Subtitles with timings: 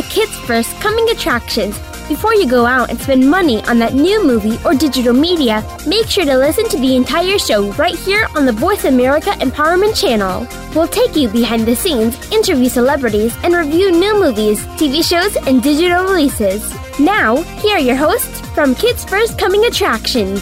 [0.00, 1.76] to Kids First Coming Attractions.
[2.06, 6.06] Before you go out and spend money on that new movie or digital media, make
[6.06, 10.46] sure to listen to the entire show right here on the Voice America Empowerment Channel.
[10.72, 15.64] We'll take you behind the scenes, interview celebrities, and review new movies, TV shows, and
[15.64, 16.62] digital releases.
[17.00, 20.40] Now, here are your hosts from Kids First Coming Attractions.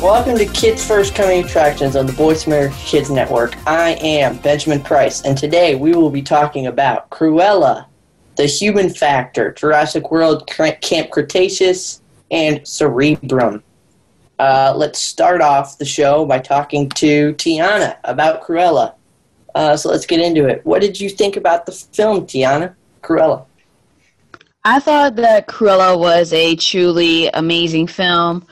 [0.00, 3.56] Welcome to Kids First Coming Attractions on the Voice America Kids Network.
[3.66, 7.84] I am Benjamin Price, and today we will be talking about Cruella,
[8.36, 13.64] The Human Factor, Jurassic World Camp Cretaceous, and Cerebrum.
[14.38, 18.94] Uh, let's start off the show by talking to Tiana about Cruella.
[19.56, 20.64] Uh, so let's get into it.
[20.64, 22.76] What did you think about the film, Tiana?
[23.02, 23.46] Cruella.
[24.64, 28.46] I thought that Cruella was a truly amazing film.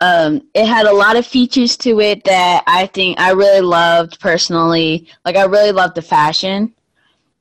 [0.00, 4.20] Um, it had a lot of features to it that I think I really loved
[4.20, 5.08] personally.
[5.24, 6.74] Like I really loved the fashion.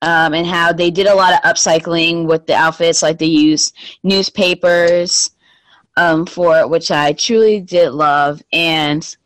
[0.04, 3.73] Um, and how they did a lot of upcycling with the outfits, like they used
[4.04, 5.31] newspapers
[5.96, 8.42] um, for it, which I truly did love.
[8.54, 9.18] And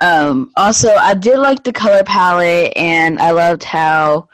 [0.00, 4.28] um, also, I did like the color palette, and I loved how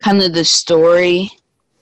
[0.00, 1.30] kind of the story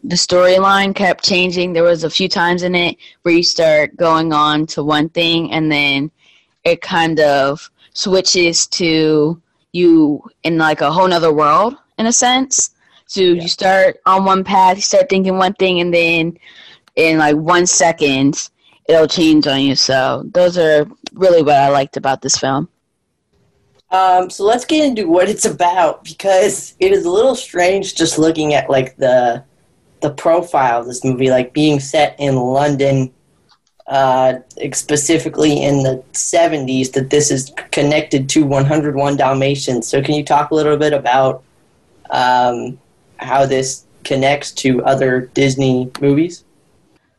[0.04, 1.72] the storyline kept changing.
[1.72, 5.50] There was a few times in it where you start going on to one thing
[5.50, 6.10] and then
[6.62, 9.40] it kind of switches to
[9.72, 12.70] you in like a whole nother world in a sense.
[13.06, 13.42] So yeah.
[13.42, 16.36] you start on one path, you start thinking one thing and then
[16.96, 18.50] in like one second
[18.86, 19.74] it'll change on you.
[19.74, 22.68] So those are really what I liked about this film.
[23.90, 28.18] Um, so let's get into what it's about because it is a little strange just
[28.18, 29.44] looking at like the
[30.04, 33.10] the profile of this movie, like being set in London,
[33.86, 34.34] uh,
[34.72, 39.88] specifically in the 70s, that this is connected to 101 Dalmatians.
[39.88, 41.42] So, can you talk a little bit about
[42.10, 42.78] um,
[43.16, 46.44] how this connects to other Disney movies?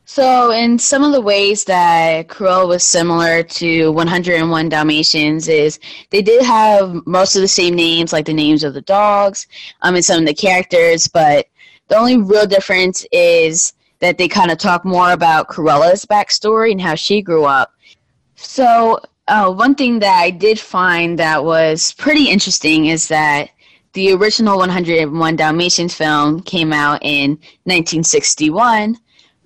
[0.07, 5.79] So, in some of the ways that Cruella was similar to 101 Dalmatians is
[6.11, 9.47] they did have most of the same names, like the names of the dogs,
[9.81, 11.47] um, and some of the characters, but
[11.87, 16.81] the only real difference is that they kind of talk more about Cruella's backstory and
[16.81, 17.73] how she grew up.
[18.35, 23.49] So, uh, one thing that I did find that was pretty interesting is that
[23.93, 27.31] the original 101 Dalmatians film came out in
[27.63, 28.97] 1961,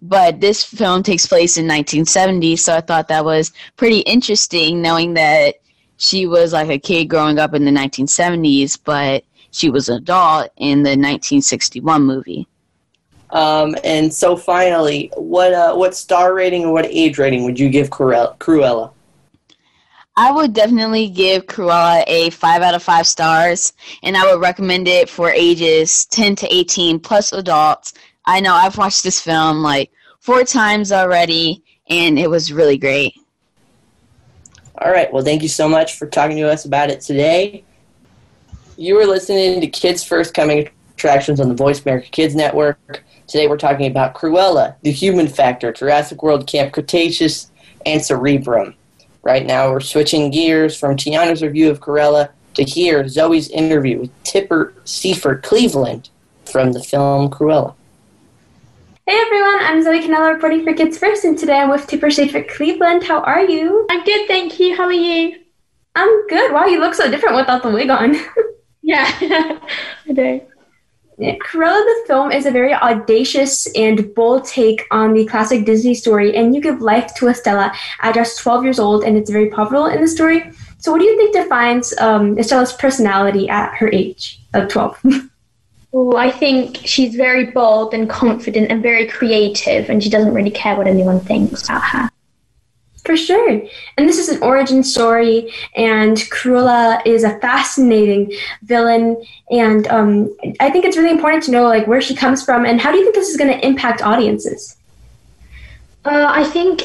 [0.02, 2.56] but this film takes place in 1970.
[2.56, 5.56] So I thought that was pretty interesting, knowing that
[5.98, 10.52] she was like a kid growing up in the 1970s, but she was an adult
[10.58, 12.48] in the 1961 movie.
[13.32, 17.70] Um, and so finally, what uh, what star rating or what age rating would you
[17.70, 18.92] give Cruella?
[20.16, 23.72] I would definitely give Cruella a 5 out of 5 stars,
[24.04, 27.94] and I would recommend it for ages 10 to 18 plus adults.
[28.26, 33.14] I know I've watched this film like four times already, and it was really great.
[34.82, 35.12] All right.
[35.12, 37.64] Well, thank you so much for talking to us about it today.
[38.80, 43.04] You are listening to Kids First Coming Attractions on the Voice America Kids Network.
[43.28, 47.52] Today we're talking about Cruella, the Human Factor, Jurassic World Camp Cretaceous,
[47.86, 48.74] and Cerebrum.
[49.22, 54.24] Right now we're switching gears from Tiana's review of Cruella to hear Zoe's interview with
[54.24, 56.10] Tipper Seifert Cleveland
[56.46, 57.76] from the film Cruella.
[59.06, 62.48] Hey everyone, I'm Zoe Canella reporting for Kids First, and today I'm with Tipper Seifert
[62.48, 63.04] Cleveland.
[63.04, 63.88] How are you?
[63.90, 64.78] I'm good, thank you.
[64.78, 65.36] How are you?
[65.96, 66.54] I'm good.
[66.54, 68.16] Wow, you look so different without the wig on.
[68.90, 69.08] yeah,
[70.10, 70.42] I do.
[71.20, 76.36] Cruella the film is a very audacious and bold take on the classic Disney story,
[76.36, 79.86] and you give life to Estella at just 12 years old, and it's very pivotal
[79.86, 80.52] in the story.
[80.80, 85.00] So, what do you think defines um, Estella's personality at her age of 12?
[85.92, 90.52] well, I think she's very bold and confident and very creative, and she doesn't really
[90.52, 92.10] care what anyone thinks about her.
[93.10, 93.60] For sure.
[93.98, 99.20] And this is an origin story, and Cruella is a fascinating villain.
[99.50, 102.80] And um, I think it's really important to know like where she comes from, and
[102.80, 104.78] how do you think this is going to impact audiences?
[106.06, 106.84] Uh, I think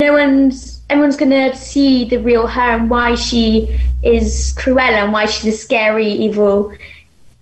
[0.00, 5.12] no one's everyone's going to see the real her and why she is Cruella and
[5.12, 6.74] why she's a scary, evil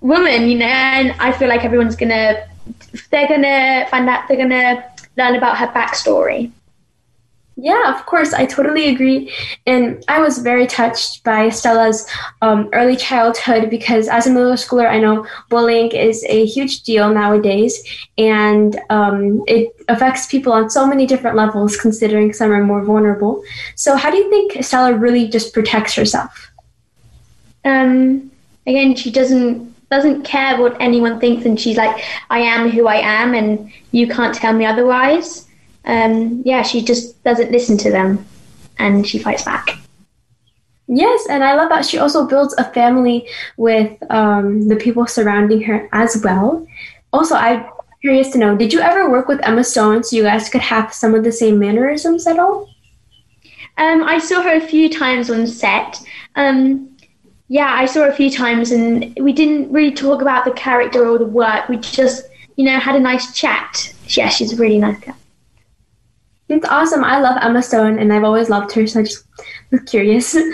[0.03, 0.51] woman.
[0.51, 2.47] You know, and I feel like everyone's going to
[3.11, 4.85] they're going to find out they're going to
[5.17, 6.53] learn about her backstory.
[7.59, 8.35] Yeah, of course.
[8.35, 9.33] I totally agree.
[9.67, 12.07] And I was very touched by Stella's
[12.43, 17.09] um, early childhood because as a middle schooler, I know bullying is a huge deal
[17.11, 17.83] nowadays.
[18.19, 23.43] And um, it affects people on so many different levels, considering some are more vulnerable.
[23.75, 26.51] So, how do you think Stella really just protects herself?
[27.65, 28.31] Um,
[28.67, 32.97] again, she doesn't doesn't care what anyone thinks, and she's like, "I am who I
[32.97, 35.47] am, and you can't tell me otherwise."
[35.87, 38.27] Um, yeah, she just doesn't listen to them,
[38.79, 39.79] and she fights back.
[40.89, 45.61] Yes, and I love that she also builds a family with um, the people surrounding
[45.63, 46.67] her as well.
[47.13, 47.67] Also, I'm
[48.01, 50.93] curious to know, did you ever work with Emma Stone so you guys could have
[50.93, 52.69] some of the same mannerisms at all?
[53.79, 56.01] Um, I saw her a few times on set.
[56.37, 56.97] Um,
[57.49, 61.07] yeah, I saw her a few times, and we didn't really talk about the character
[61.07, 61.69] or the work.
[61.69, 63.93] We just, you know, had a nice chat.
[64.09, 65.17] Yeah, she's a really nice girl.
[66.49, 67.03] It's awesome.
[67.03, 69.25] I love Emma Stone, and I've always loved her, so I just
[69.71, 70.37] was curious.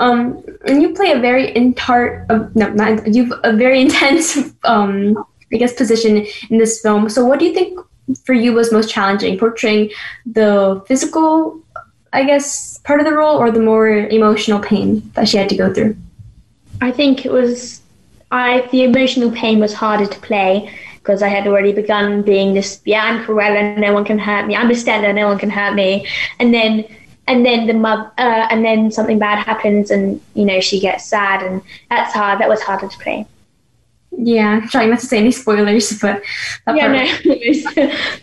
[0.00, 5.18] Um, and you play a very intart, uh, no, not you've a very intense, um,
[5.52, 7.08] I guess, position in this film.
[7.08, 7.80] So, what do you think
[8.24, 9.90] for you was most challenging, portraying
[10.24, 11.60] the physical,
[12.12, 15.56] I guess, part of the role, or the more emotional pain that she had to
[15.56, 15.96] go through?
[16.80, 17.80] I think it was,
[18.30, 20.72] I the emotional pain was harder to play
[21.08, 24.54] because I had already begun being this, yeah, I'm Cruella, no one can hurt me.
[24.54, 26.06] I'm Estella, no one can hurt me.
[26.38, 26.84] And then
[27.26, 31.06] and then the mother, uh, and then something bad happens, and you know she gets
[31.06, 32.40] sad, and that's hard.
[32.40, 33.26] That was harder to play.
[34.10, 36.22] Yeah, I'm trying not to say any spoilers, but
[36.74, 37.08] yeah,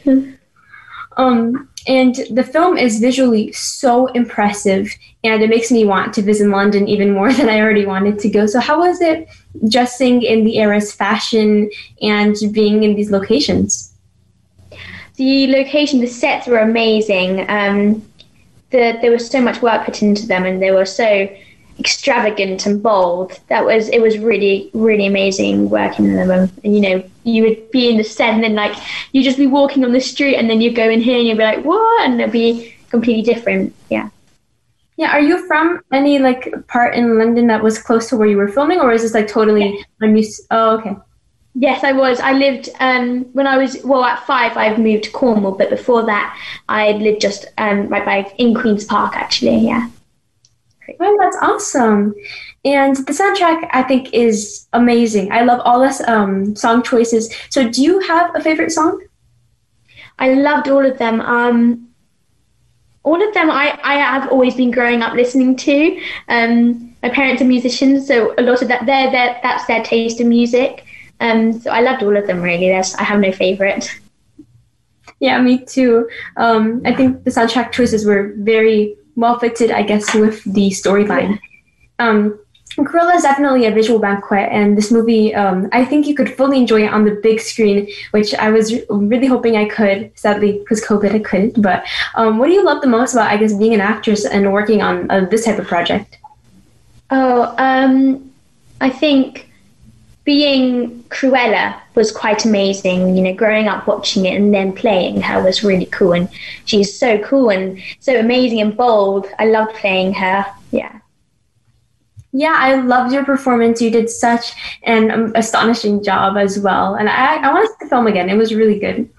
[0.06, 0.34] no.
[1.18, 4.92] um, and the film is visually so impressive,
[5.24, 8.30] and it makes me want to visit London even more than I already wanted to
[8.30, 8.46] go.
[8.46, 9.28] So, how was it
[9.70, 11.70] dressing in the era's fashion
[12.02, 13.94] and being in these locations?
[15.16, 17.50] The location, the sets were amazing.
[17.50, 18.06] Um,
[18.72, 21.30] the, there was so much work put into them, and they were so
[21.80, 23.40] extravagant and bold.
[23.48, 26.32] That was it was really really amazing working in them.
[26.64, 28.78] And you know, you would be in the set, and then like
[29.14, 31.38] you just be walking on the street, and then you go in here, and you'd
[31.38, 32.06] be like, what?
[32.06, 33.74] And it'd be completely different.
[33.90, 34.10] Yeah.
[34.98, 38.38] Yeah, are you from any like part in London that was close to where you
[38.38, 40.24] were filming, or is this like totally yeah.
[40.52, 40.96] Oh, okay.
[41.58, 42.20] Yes, I was.
[42.20, 44.58] I lived um, when I was well at five.
[44.58, 46.38] I moved to Cornwall, but before that,
[46.68, 49.16] I lived just um, right by in Queens Park.
[49.16, 49.90] Actually, yeah.
[51.00, 52.14] Oh, that's awesome!
[52.66, 55.32] And the soundtrack, I think, is amazing.
[55.32, 57.34] I love all the um, song choices.
[57.50, 59.02] So, do you have a favorite song?
[60.20, 61.22] I loved all of them.
[61.22, 61.85] Um,
[63.06, 66.02] all of them, I, I have always been growing up listening to.
[66.28, 70.20] Um, my parents are musicians, so a lot of that, they're, they're, that's their taste
[70.20, 70.86] in music.
[71.22, 72.68] Um, so I loved all of them really.
[72.68, 73.90] There's I have no favorite.
[75.22, 76.10] Yeah, me too.
[76.36, 81.40] Um, I think the soundtrack choices were very well fitted, I guess, with the storyline.
[82.00, 82.38] Um,
[82.84, 86.58] Cruella is definitely a visual banquet, and this movie, um, I think you could fully
[86.58, 90.12] enjoy it on the big screen, which I was really hoping I could.
[90.16, 91.62] Sadly, because COVID, I couldn't.
[91.62, 91.86] But
[92.16, 94.82] um, what do you love the most about, I guess, being an actress and working
[94.82, 96.18] on uh, this type of project?
[97.12, 98.32] Oh, um,
[98.82, 99.50] I think
[100.26, 103.16] being Cruella was quite amazing.
[103.16, 106.14] You know, growing up watching it and then playing her was really cool.
[106.14, 106.30] And
[106.66, 109.28] she's so cool and so amazing and bold.
[109.40, 110.46] I loved playing her.
[110.72, 111.00] Yeah.
[112.38, 113.82] Yeah, I loved your performance.
[113.82, 114.52] You did such
[114.84, 116.96] an um, astonishing job as well.
[116.96, 118.30] And I, I want to see the film again.
[118.30, 119.10] It was really good.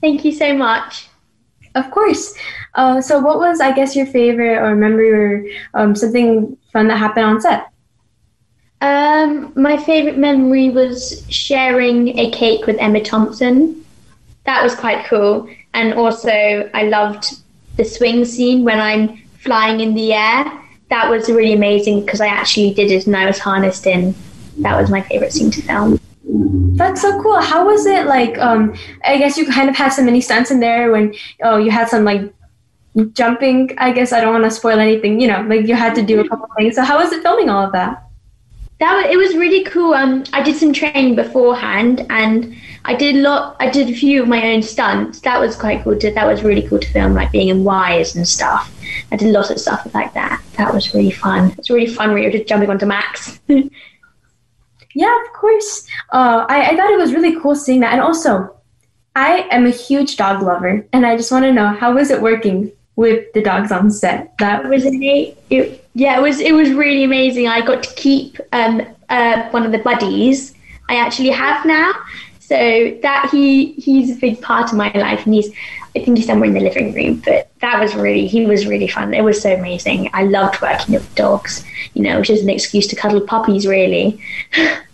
[0.00, 1.06] Thank you so much.
[1.76, 2.34] Of course.
[2.74, 6.96] Uh, so, what was, I guess, your favorite or memory or um, something fun that
[6.96, 7.68] happened on set?
[8.80, 13.84] Um, my favorite memory was sharing a cake with Emma Thompson.
[14.46, 15.48] That was quite cool.
[15.74, 17.36] And also, I loved
[17.76, 20.64] the swing scene when I'm flying in the air.
[20.90, 24.14] That was really amazing because I actually did it and I was harnessed in.
[24.58, 26.00] That was my favorite scene to film.
[26.76, 27.40] That's so cool.
[27.40, 28.38] How was it like?
[28.38, 31.70] Um, I guess you kind of had some mini stunts in there when oh you
[31.70, 32.32] had some like
[33.12, 33.70] jumping.
[33.78, 35.20] I guess I don't want to spoil anything.
[35.20, 36.74] You know, like you had to do a couple things.
[36.76, 38.07] So how was it filming all of that?
[38.80, 39.92] That was, it was really cool.
[39.92, 43.56] Um, I did some training beforehand, and I did a lot.
[43.58, 45.20] I did a few of my own stunts.
[45.20, 45.98] That was quite cool.
[45.98, 48.72] To, that was really cool to film, like being in wires and stuff.
[49.10, 50.42] I did a lot of stuff like that.
[50.56, 51.54] That was really fun.
[51.58, 53.40] It's really fun when you're just jumping onto Max.
[53.48, 55.86] yeah, of course.
[56.12, 58.54] Uh, I, I thought it was really cool seeing that, and also,
[59.16, 62.22] I am a huge dog lover, and I just want to know how was it
[62.22, 64.36] working with the dogs on set.
[64.38, 67.46] That was it, it, yeah, it was it was really amazing.
[67.46, 70.52] I got to keep um, uh, one of the buddies
[70.88, 71.92] I actually have now.
[72.40, 72.56] So
[73.02, 75.48] that he he's a big part of my life, and he's
[75.94, 77.22] I think he's somewhere in the living room.
[77.24, 79.14] But that was really he was really fun.
[79.14, 80.10] It was so amazing.
[80.12, 81.64] I loved working with dogs.
[81.94, 84.20] You know, which is an excuse to cuddle puppies, really.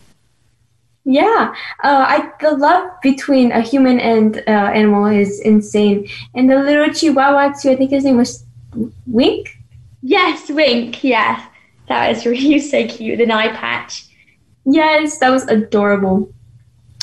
[1.05, 6.09] Yeah, uh, I the love between a human and uh, animal is insane.
[6.35, 7.71] And the little Chihuahua too.
[7.71, 8.45] I think his name was
[9.07, 9.59] Wink.
[10.03, 11.05] Yes, Wink.
[11.05, 11.47] Yes,
[11.89, 14.07] that was really so cute with an eye patch.
[14.65, 16.33] Yes, that was adorable.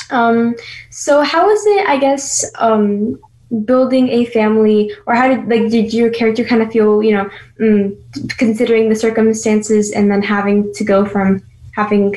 [0.09, 0.55] Um,
[0.89, 1.87] so how was it?
[1.87, 3.19] I guess um,
[3.65, 7.03] building a family, or how did like did your character kind of feel?
[7.03, 7.29] You know,
[7.59, 11.43] mm, considering the circumstances, and then having to go from
[11.75, 12.15] having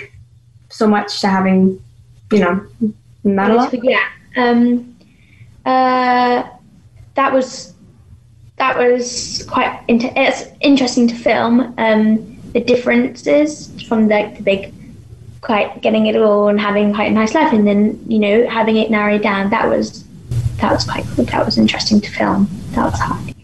[0.69, 1.83] so much to having,
[2.33, 2.67] you know,
[3.25, 3.75] not a lot.
[3.85, 4.09] Yeah.
[4.37, 4.97] Um,
[5.65, 6.43] uh,
[7.15, 7.75] that was
[8.57, 11.75] that was quite inter- it's interesting to film.
[11.79, 14.73] Um, the differences from like the big
[15.41, 18.77] quite getting it all and having quite a nice life and then you know having
[18.77, 20.05] it narrowed down that was
[20.57, 23.35] that was quite cool that was interesting to film that was hard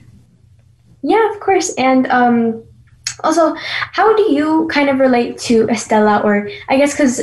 [1.03, 2.63] yeah of course and um
[3.25, 3.55] also
[3.93, 7.23] how do you kind of relate to estella or i guess because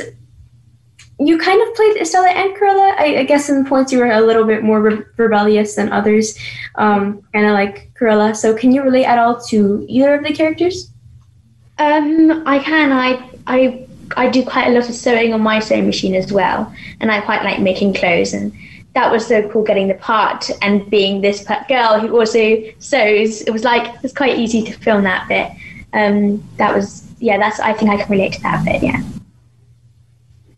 [1.20, 4.20] you kind of played estella and cruella I, I, guess in points you were a
[4.20, 6.38] little bit more re- rebellious than others
[6.76, 10.32] um kind of like cruella so can you relate at all to either of the
[10.32, 10.90] characters
[11.78, 13.84] um i can i i
[14.16, 17.20] I do quite a lot of sewing on my sewing machine as well, and I
[17.20, 18.32] quite like making clothes.
[18.32, 18.52] And
[18.94, 23.42] that was so cool getting the part and being this girl who also sews.
[23.42, 25.50] It was like it was quite easy to film that bit.
[25.92, 27.38] Um, that was yeah.
[27.38, 28.82] That's I think I can relate to that bit.
[28.82, 29.02] Yeah.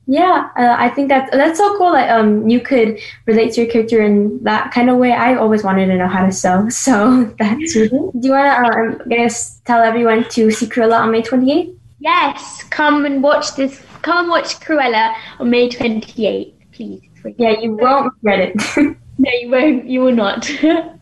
[0.06, 3.70] Yeah, uh, I think that's that's so cool that um you could relate to your
[3.70, 5.12] character in that kind of way.
[5.12, 7.74] I always wanted to know how to sew, so that's.
[7.74, 11.52] Do you want to um, I guess tell everyone to see Cruella on May twenty
[11.52, 11.80] eighth?
[12.00, 13.80] Yes, come and watch this.
[14.02, 17.02] Come and watch Cruella on May 28th, please.
[17.36, 18.56] Yeah, you won't regret it.
[19.18, 19.84] no, you won't.
[19.84, 20.50] You will not.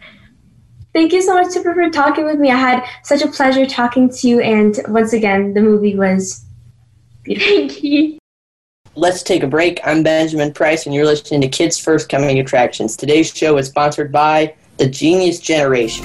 [0.95, 2.51] Thank you so much, Tipper, for talking with me.
[2.51, 6.45] I had such a pleasure talking to you, and once again, the movie was
[7.23, 7.53] beautiful.
[7.53, 8.19] Thank you.
[8.95, 9.81] Let's take a break.
[9.85, 12.97] I'm Benjamin Price, and you're listening to Kids First Coming Attractions.
[12.97, 16.05] Today's show is sponsored by The Genius Generation.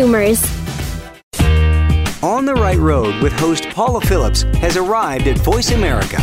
[2.23, 6.17] On the Right Road with host Paula Phillips has arrived at Voice America.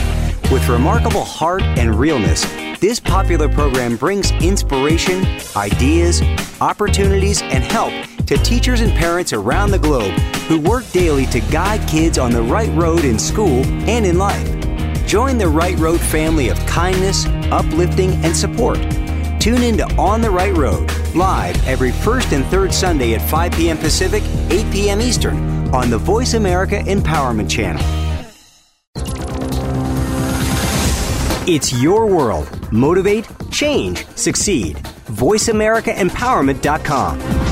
[0.50, 2.44] With remarkable heart and realness,
[2.80, 5.24] this popular program brings inspiration,
[5.56, 6.22] ideas,
[6.60, 7.92] opportunities, and help
[8.26, 10.12] to teachers and parents around the globe
[10.48, 14.46] who work daily to guide kids on the right road in school and in life.
[15.06, 18.78] Join the Right Road family of kindness, uplifting, and support.
[19.48, 23.52] Tune in to On the Right Road, live every first and third Sunday at 5
[23.52, 23.78] p.m.
[23.78, 25.00] Pacific, 8 p.m.
[25.00, 27.80] Eastern on the Voice America Empowerment Channel.
[31.48, 32.70] It's your world.
[32.70, 34.76] Motivate, change, succeed.
[35.06, 37.47] VoiceAmericaEmpowerment.com.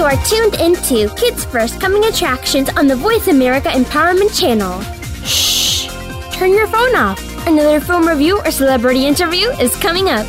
[0.00, 4.80] You are tuned into Kids First Coming Attractions on the Voice America Empowerment Channel.
[5.26, 5.88] Shh!
[6.34, 7.20] Turn your phone off.
[7.46, 10.24] Another film review or celebrity interview is coming up.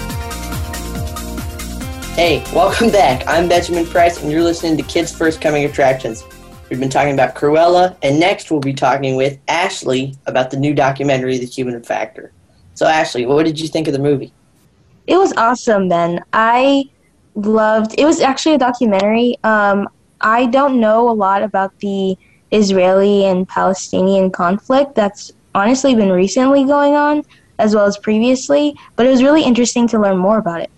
[2.17, 3.25] Hey, welcome back.
[3.25, 6.25] I'm Benjamin Price, and you're listening to Kids First Coming Attractions.
[6.69, 10.73] We've been talking about Cruella, and next we'll be talking with Ashley about the new
[10.73, 12.33] documentary, The Human Factor.
[12.73, 14.33] So, Ashley, what did you think of the movie?
[15.07, 16.25] It was awesome, Ben.
[16.33, 16.89] I
[17.35, 17.95] loved.
[17.97, 19.37] It was actually a documentary.
[19.43, 19.87] Um,
[20.21, 22.17] I don't know a lot about the
[22.51, 27.23] Israeli and Palestinian conflict that's honestly been recently going on,
[27.59, 28.75] as well as previously.
[28.95, 30.69] But it was really interesting to learn more about it.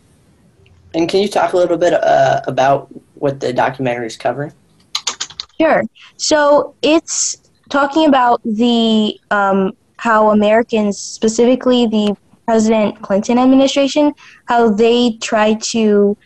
[0.93, 4.53] And can you talk a little bit uh, about what the documentary is covering?
[5.59, 5.83] Sure.
[6.17, 7.37] So it's
[7.69, 14.13] talking about the um, how Americans, specifically the President Clinton administration,
[14.45, 16.17] how they try to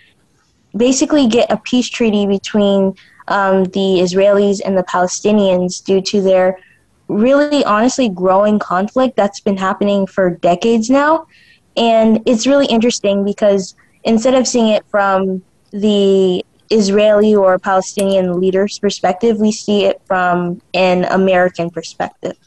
[0.78, 2.96] basically get a peace treaty between
[3.28, 6.60] um, the Israelis and the Palestinians due to their
[7.08, 11.28] really honestly growing conflict that's been happening for decades now.
[11.76, 18.80] And it's really interesting because instead of seeing it from the Israeli or Palestinian leader's
[18.80, 22.38] perspective, we see it from an American perspective.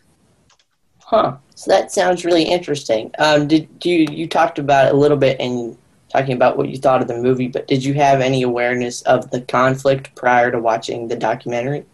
[0.99, 1.37] Huh.
[1.55, 3.13] So that sounds really interesting.
[3.19, 5.77] Um, did you you talked about it a little bit in
[6.11, 9.31] talking about what you thought of the movie, but did you have any awareness of
[9.31, 11.85] the conflict prior to watching the documentary?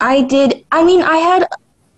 [0.00, 0.64] I did.
[0.72, 1.48] I mean, I had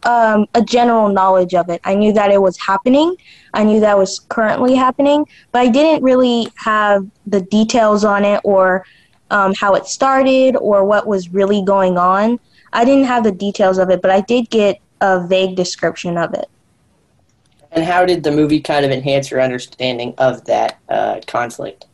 [0.05, 1.81] um, a general knowledge of it.
[1.85, 3.17] I knew that it was happening.
[3.53, 8.41] I knew that was currently happening, but I didn't really have the details on it
[8.45, 8.85] or
[9.31, 12.39] um, how it started or what was really going on.
[12.73, 16.35] I didn't have the details of it, but I did get a vague description of
[16.35, 16.49] it.
[17.75, 21.87] And how did the movie kind of enhance your understanding of that uh, conflict?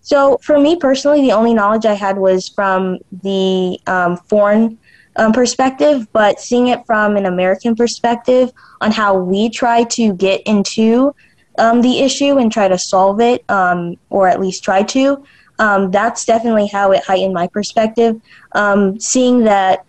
[0.00, 4.78] So, for me personally, the only knowledge I had was from the um, foreign
[5.16, 10.40] um, perspective, but seeing it from an American perspective on how we try to get
[10.42, 11.14] into
[11.58, 15.24] um, the issue and try to solve it, um, or at least try to,
[15.60, 18.20] um, that's definitely how it heightened my perspective.
[18.52, 19.84] Um, seeing that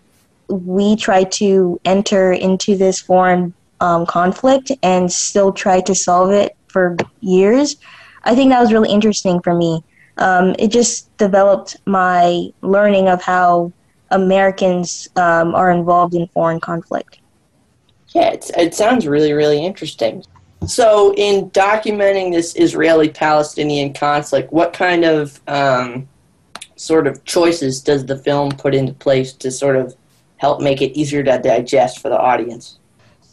[0.48, 6.56] we try to enter into this foreign um, conflict and still try to solve it
[6.68, 7.76] for years,
[8.22, 9.82] I think that was really interesting for me.
[10.18, 13.72] Um, it just developed my learning of how
[14.10, 17.18] Americans um, are involved in foreign conflict.
[18.14, 20.22] Yeah, it sounds really, really interesting.
[20.66, 26.08] So, in documenting this Israeli Palestinian conflict, what kind of um,
[26.76, 29.96] sort of choices does the film put into place to sort of
[30.36, 32.78] help make it easier to digest for the audience?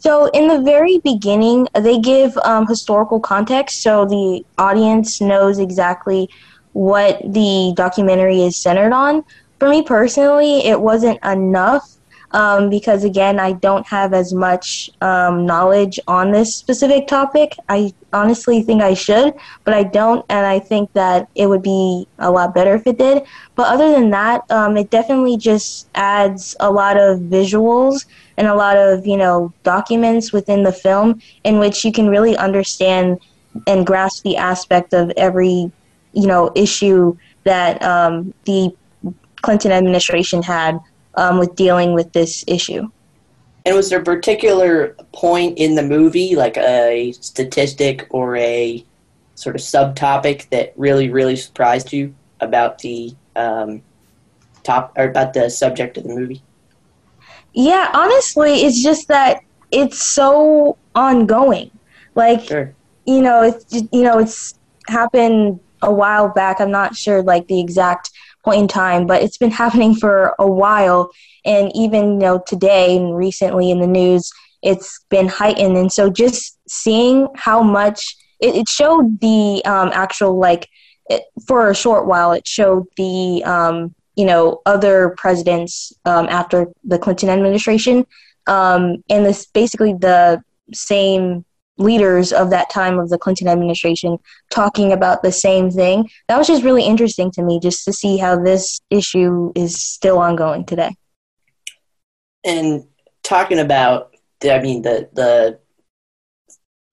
[0.00, 6.30] So, in the very beginning, they give um, historical context so the audience knows exactly
[6.72, 9.22] what the documentary is centered on.
[9.58, 11.98] For me personally, it wasn't enough
[12.30, 17.54] um, because, again, I don't have as much um, knowledge on this specific topic.
[17.68, 19.34] I honestly think I should,
[19.64, 22.96] but I don't, and I think that it would be a lot better if it
[22.96, 23.24] did.
[23.54, 28.06] But other than that, um, it definitely just adds a lot of visuals
[28.40, 32.36] and a lot of you know documents within the film in which you can really
[32.38, 33.20] understand
[33.66, 35.70] and grasp the aspect of every
[36.14, 38.74] you know issue that um, the
[39.42, 40.80] Clinton administration had
[41.16, 42.90] um, with dealing with this issue.
[43.66, 48.84] And was there a particular point in the movie, like a statistic or a
[49.34, 53.82] sort of subtopic that really, really surprised you about the um,
[54.62, 56.42] top or about the subject of the movie?
[57.52, 61.70] Yeah, honestly, it's just that it's so ongoing.
[62.14, 62.74] Like, sure.
[63.06, 64.54] you know, it's you know, it's
[64.88, 66.60] happened a while back.
[66.60, 68.10] I'm not sure like the exact
[68.44, 71.10] point in time, but it's been happening for a while.
[71.44, 74.30] And even you know today and recently in the news,
[74.62, 75.76] it's been heightened.
[75.76, 80.68] And so just seeing how much it, it showed the um, actual like
[81.08, 86.66] it, for a short while, it showed the um, you know other presidents um, after
[86.84, 88.06] the Clinton administration,
[88.46, 90.42] um, and this basically the
[90.72, 91.44] same
[91.80, 94.18] leaders of that time of the Clinton administration
[94.50, 96.08] talking about the same thing.
[96.28, 100.18] That was just really interesting to me just to see how this issue is still
[100.18, 100.94] ongoing today.
[102.44, 102.84] And
[103.22, 105.58] talking about, I mean, the, the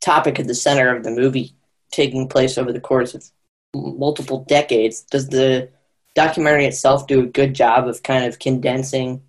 [0.01, 1.53] topic at the center of the movie
[1.91, 3.29] taking place over the course of
[3.73, 5.69] multiple decades, does the
[6.17, 9.21] documentary itself do a good job of kind of condensing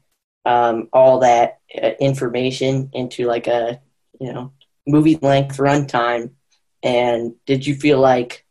[0.46, 3.78] um, all that uh, information into like a,
[4.18, 4.52] you know,
[4.86, 6.30] movie length runtime,
[6.82, 8.46] and did you feel like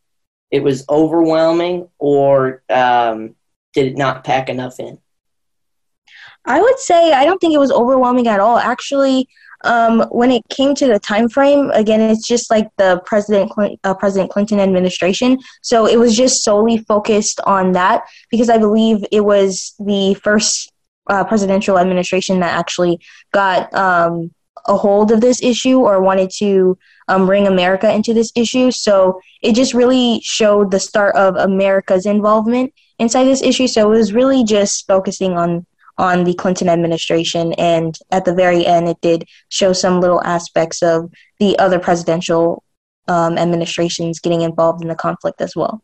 [0.52, 3.34] it was overwhelming, or um,
[3.74, 4.98] did it not pack enough in?
[6.44, 8.56] I would say I don't think it was overwhelming at all.
[8.56, 9.28] Actually,
[9.64, 13.50] um, when it came to the time frame, again, it's just like the President
[13.84, 15.38] uh, President Clinton administration.
[15.62, 20.72] So it was just solely focused on that because I believe it was the first
[21.08, 23.00] uh, presidential administration that actually
[23.32, 24.30] got um,
[24.66, 28.70] a hold of this issue or wanted to um, bring America into this issue.
[28.70, 33.66] So it just really showed the start of America's involvement inside this issue.
[33.66, 35.66] So it was really just focusing on
[35.98, 40.82] on the Clinton administration, and at the very end, it did show some little aspects
[40.82, 42.62] of the other presidential
[43.08, 45.82] um, administrations getting involved in the conflict as well.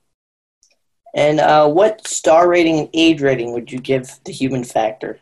[1.15, 5.21] And uh, what star rating and age rating would you give the human factor?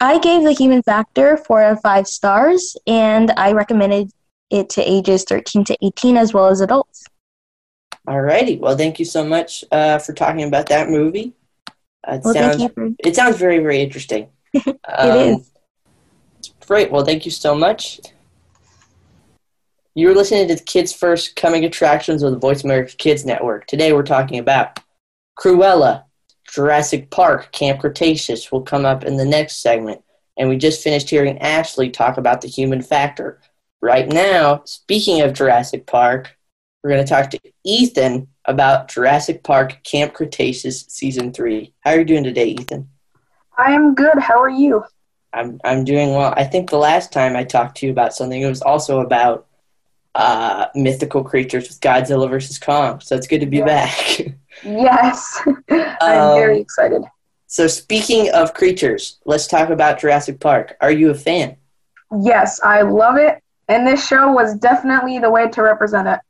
[0.00, 4.10] I gave the human factor four out of five stars, and I recommended
[4.50, 7.04] it to ages 13 to 18 as well as adults.
[8.06, 8.58] Alrighty.
[8.58, 11.32] Well, thank you so much uh, for talking about that movie.
[12.06, 14.28] It, well, sounds, for- it sounds very, very interesting.
[14.52, 15.50] it um, is.
[16.66, 16.90] Great.
[16.90, 18.00] Well, thank you so much.
[19.94, 23.66] You're listening to the Kids First Coming Attractions of the Voice America Kids Network.
[23.66, 24.80] Today we're talking about
[25.38, 26.04] Cruella,
[26.50, 30.02] Jurassic Park, Camp Cretaceous will come up in the next segment.
[30.36, 33.40] And we just finished hearing Ashley talk about the human factor.
[33.80, 36.36] Right now, speaking of Jurassic Park,
[36.82, 41.72] we're going to talk to Ethan about Jurassic Park Camp Cretaceous Season 3.
[41.80, 42.88] How are you doing today, Ethan?
[43.56, 44.18] I'm good.
[44.18, 44.84] How are you?
[45.32, 46.32] I'm, I'm doing well.
[46.36, 49.46] I think the last time I talked to you about something, it was also about
[50.14, 53.00] uh, mythical creatures with Godzilla versus Kong.
[53.00, 53.64] So it's good to be Yeah.
[53.64, 54.20] back.
[54.62, 55.40] Yes.
[55.70, 57.02] I'm Um, very excited.
[57.48, 60.76] so speaking of creatures, let's talk about Jurassic Park.
[60.80, 61.56] Are you a fan?
[62.22, 63.42] Yes, I love it.
[63.68, 66.20] And this show was definitely the way to represent it.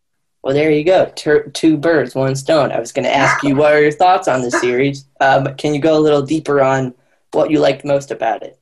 [0.45, 1.11] Well, there you go.
[1.17, 2.71] Tur two birds, one stone.
[2.71, 5.07] I was going to ask you what are your thoughts on this series.
[5.19, 6.95] Um, can you go a little deeper on
[7.33, 8.61] what you liked most about it?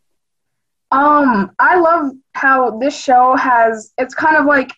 [0.92, 4.70] Um, I love how this show has it's kind of like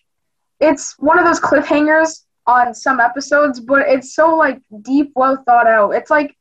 [0.59, 5.67] it's one of those cliffhangers on some episodes, but it's so like deep, well thought
[5.67, 5.91] out.
[5.91, 6.35] It's like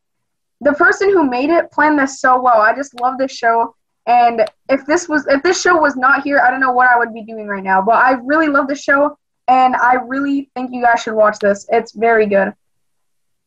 [0.62, 2.62] the person who made it planned this so well.
[2.62, 3.76] I just love this show.
[4.06, 6.96] And if this was if this show was not here, I don't know what I
[6.96, 7.82] would be doing right now.
[7.82, 11.66] But I really love this show and I really think you guys should watch this.
[11.70, 12.54] It's very good.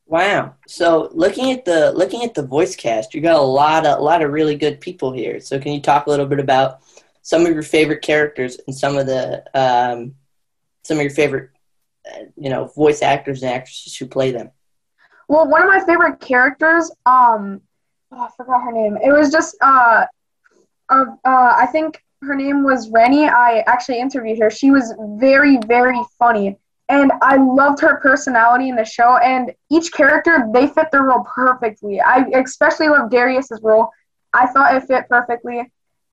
[0.05, 0.55] Wow.
[0.67, 4.01] So looking at the looking at the voice cast, you got a lot of a
[4.01, 5.39] lot of really good people here.
[5.39, 6.79] So can you talk a little bit about
[7.21, 10.15] some of your favorite characters and some of the um,
[10.83, 11.49] some of your favorite
[12.09, 14.51] uh, you know voice actors and actresses who play them?
[15.27, 17.61] Well, one of my favorite characters, um,
[18.11, 18.97] oh, I forgot her name.
[19.03, 20.05] It was just, uh,
[20.89, 23.27] uh, uh, I think her name was Rennie.
[23.27, 24.49] I actually interviewed her.
[24.49, 26.57] She was very, very funny,
[26.89, 29.17] and I loved her personality in the show.
[29.17, 32.01] And each character, they fit their role perfectly.
[32.01, 33.89] I especially love Darius's role.
[34.33, 35.59] I thought it fit perfectly,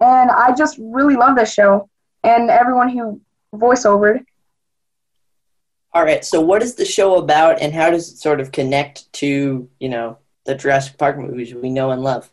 [0.00, 1.88] and I just really love this show
[2.22, 3.20] and everyone who
[3.54, 4.24] voiceovered.
[5.92, 6.24] All right.
[6.24, 9.88] So what is the show about, and how does it sort of connect to you
[9.88, 12.30] know the Jurassic Park movies we know and love?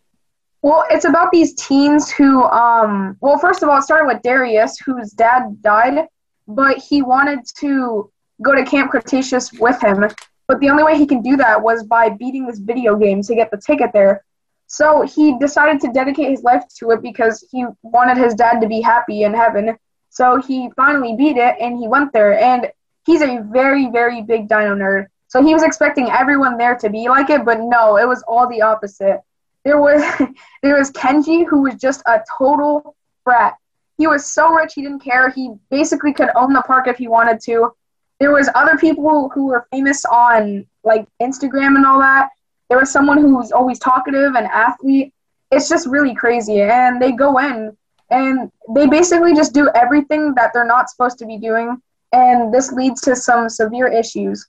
[0.63, 4.77] Well, it's about these teens who, um, well, first of all, it started with Darius,
[4.79, 6.07] whose dad died,
[6.47, 8.11] but he wanted to
[8.43, 10.05] go to Camp Cretaceous with him.
[10.47, 13.35] But the only way he can do that was by beating this video game to
[13.35, 14.23] get the ticket there.
[14.67, 18.67] So he decided to dedicate his life to it because he wanted his dad to
[18.67, 19.77] be happy in heaven.
[20.09, 22.39] So he finally beat it and he went there.
[22.39, 22.71] And
[23.05, 25.07] he's a very, very big dino nerd.
[25.27, 28.47] So he was expecting everyone there to be like it, but no, it was all
[28.47, 29.21] the opposite.
[29.63, 30.01] There was
[30.63, 33.55] there was Kenji who was just a total brat.
[33.97, 35.29] He was so rich he didn't care.
[35.29, 37.71] He basically could own the park if he wanted to.
[38.19, 42.29] There was other people who were famous on like Instagram and all that.
[42.69, 45.13] There was someone who was always talkative and athlete.
[45.51, 46.61] It's just really crazy.
[46.61, 47.75] And they go in
[48.09, 51.81] and they basically just do everything that they're not supposed to be doing.
[52.13, 54.47] And this leads to some severe issues.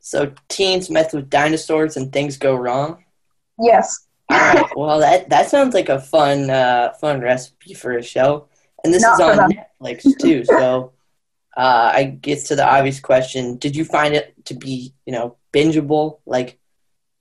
[0.00, 3.04] So teens mess with dinosaurs and things go wrong.
[3.58, 4.06] Yes.
[4.30, 4.76] All right.
[4.76, 8.48] Well, that that sounds like a fun uh, fun recipe for a show,
[8.84, 9.52] and this Not is on.
[9.52, 10.44] Netflix too.
[10.44, 10.92] So,
[11.56, 15.36] uh, I guess to the obvious question: Did you find it to be you know
[15.52, 16.18] bingeable?
[16.24, 16.58] Like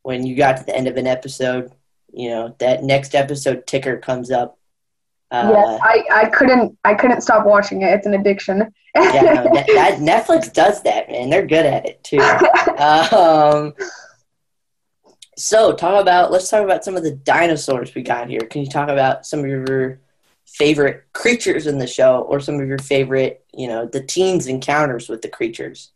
[0.03, 1.71] when you got to the end of an episode,
[2.13, 4.57] you know that next episode ticker comes up.
[5.31, 5.79] Uh, yes.
[5.81, 7.93] I, I couldn't I couldn't stop watching it.
[7.93, 8.73] It's an addiction.
[8.95, 11.29] yeah, no, that, that Netflix does that, man.
[11.29, 12.19] They're good at it too.
[12.83, 13.73] um,
[15.41, 18.41] so talk about let's talk about some of the dinosaurs we got here.
[18.41, 19.99] Can you talk about some of your
[20.45, 25.09] favorite creatures in the show, or some of your favorite, you know, the teens' encounters
[25.09, 25.91] with the creatures?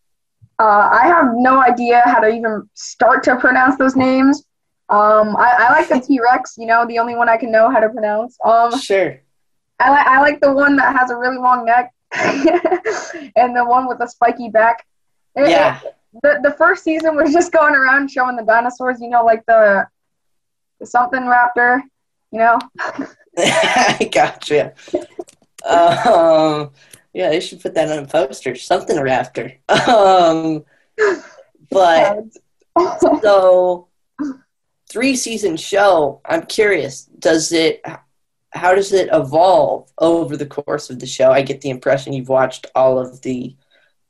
[0.57, 4.45] Uh, I have no idea how to even start to pronounce those names.
[4.87, 7.69] Um, I, I like the T Rex, you know, the only one I can know
[7.69, 8.37] how to pronounce.
[8.45, 9.19] Um, Sure.
[9.79, 11.91] I like I like the one that has a really long neck,
[13.35, 14.85] and the one with a spiky back.
[15.35, 15.79] It- Yeah.
[15.83, 19.45] it- the the first season was just going around showing the dinosaurs, you know, like
[19.45, 19.87] the,
[20.79, 21.81] the something raptor,
[22.31, 22.59] you know.
[23.37, 24.73] I gotcha.
[25.65, 26.71] Um,
[27.13, 28.55] yeah, they should put that on a poster.
[28.55, 29.57] Something raptor.
[29.69, 30.63] Um,
[31.69, 32.23] but
[33.21, 33.87] so
[34.89, 37.81] three season show i'm curious does it
[38.51, 42.29] how does it evolve over the course of the show i get the impression you've
[42.29, 43.55] watched all of the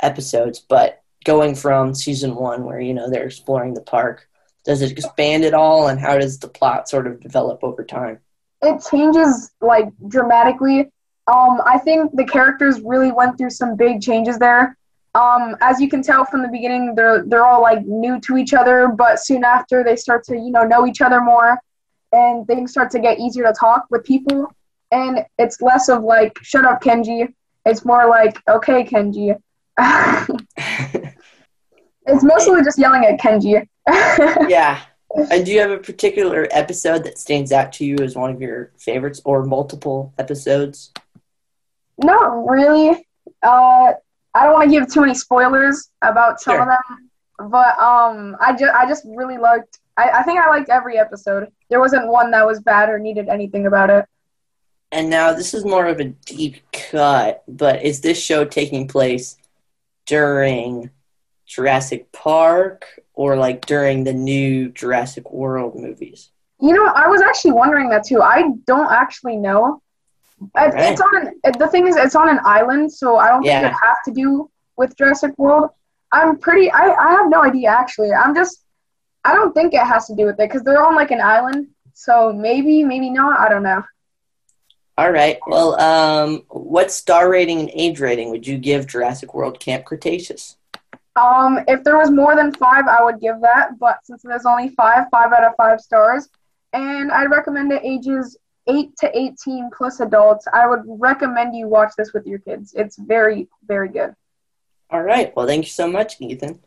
[0.02, 4.28] episodes but going from season one where you know they're exploring the park
[4.64, 8.20] does it expand at all and how does the plot sort of develop over time
[8.66, 10.92] it changes like dramatically.
[11.28, 14.78] Um, I think the characters really went through some big changes there.
[15.16, 18.54] Um, as you can tell from the beginning, they're they're all like new to each
[18.54, 21.58] other, but soon after they start to you know know each other more,
[22.12, 24.52] and things start to get easier to talk with people.
[24.92, 27.34] and it's less of like "Shut up, Kenji."
[27.66, 29.36] It's more like "Okay, Kenji."
[32.08, 33.68] it's mostly just yelling at Kenji.
[34.50, 34.82] yeah.
[35.32, 38.42] And do you have a particular episode that stands out to you as one of
[38.42, 40.92] your favorites, or multiple episodes?
[41.98, 43.08] Not really.
[43.42, 43.94] Uh,
[44.34, 46.62] I don't want to give too many spoilers about some Sure.
[46.64, 47.10] of them,
[47.50, 49.80] but um, I just I just really liked.
[49.96, 51.50] I, I think I liked every episode.
[51.70, 54.06] There wasn't one that was bad or needed anything about it.
[54.92, 59.38] And now this is more of a deep cut, but is this show taking place
[60.06, 60.90] during
[61.46, 66.30] Jurassic Park or like during the new Jurassic World movies?
[66.60, 68.22] You know, I was actually wondering that too.
[68.22, 69.82] I don't actually know.
[70.42, 70.92] It, Alright.
[70.92, 73.62] It's on the thing is, it's on an island, so I don't Yeah.
[73.62, 75.70] think it has to do with Jurassic World.
[76.12, 76.72] I'm pretty.
[76.72, 78.12] I, I have no idea actually.
[78.14, 78.62] I'm just.
[79.24, 81.68] I don't think it has to do with it because they're on like an island.
[81.94, 83.40] So maybe, maybe not.
[83.40, 83.84] I don't know.
[84.98, 85.40] All right.
[85.48, 90.58] Well, um, what star rating and age rating would you give Jurassic World Camp Cretaceous?
[91.16, 93.80] Um, if there was more than five, I would give that.
[93.80, 96.28] But since there's only five, five out of five stars,
[96.74, 100.48] and I'd recommend it ages eight to eighteen plus adults.
[100.52, 102.74] I would recommend you watch this with your kids.
[102.74, 104.14] It's very, very good.
[104.90, 105.36] All right.
[105.36, 106.60] Well, thank you so much, Ethan.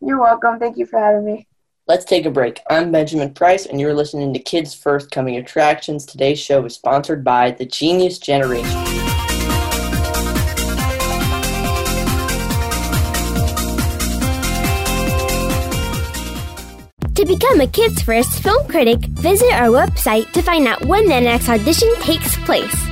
[0.00, 0.58] You're welcome.
[0.58, 1.46] Thank you for having me.
[1.86, 2.60] Let's take a break.
[2.70, 6.06] I'm Benjamin Price, and you're listening to Kids First Coming Attractions.
[6.06, 9.11] Today's show is sponsored by The Genius Generation.
[17.22, 21.20] To become a Kids First film critic, visit our website to find out when the
[21.20, 22.91] next audition takes place.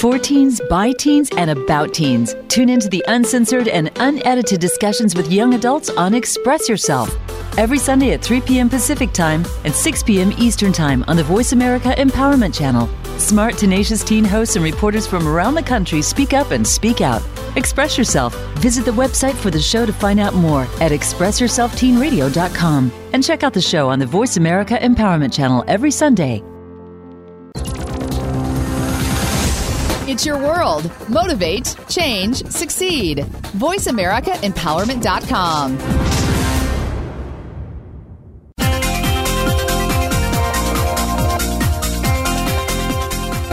[0.00, 2.36] For teens, by teens, and about teens.
[2.46, 7.12] Tune into the uncensored and unedited discussions with young adults on Express Yourself.
[7.58, 8.68] Every Sunday at 3 p.m.
[8.68, 10.32] Pacific Time and 6 p.m.
[10.38, 12.88] Eastern Time on the Voice America Empowerment Channel.
[13.18, 17.20] Smart, tenacious teen hosts and reporters from around the country speak up and speak out.
[17.56, 18.36] Express Yourself.
[18.58, 22.92] Visit the website for the show to find out more at expressyourselfteenradio.com.
[23.12, 26.44] And check out the show on the Voice America Empowerment Channel every Sunday.
[30.18, 30.90] It's your world.
[31.08, 33.18] Motivate, change, succeed.
[33.18, 35.78] VoiceAmericaEmpowerment.com.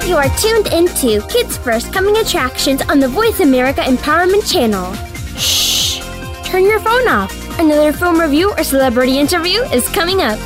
[0.09, 4.91] You are tuned into Kids First Coming Attractions on the Voice America Empowerment Channel.
[5.37, 5.99] Shh!
[6.49, 7.59] Turn your phone off.
[7.59, 10.39] Another film review or celebrity interview is coming up.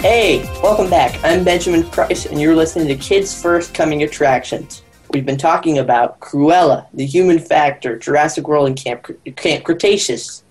[0.00, 1.22] Hey, welcome back.
[1.22, 4.82] I'm Benjamin Price, and you're listening to Kids First Coming Attractions.
[5.10, 10.42] We've been talking about Cruella, The Human Factor, Jurassic World, and Camp, Camp Cretaceous.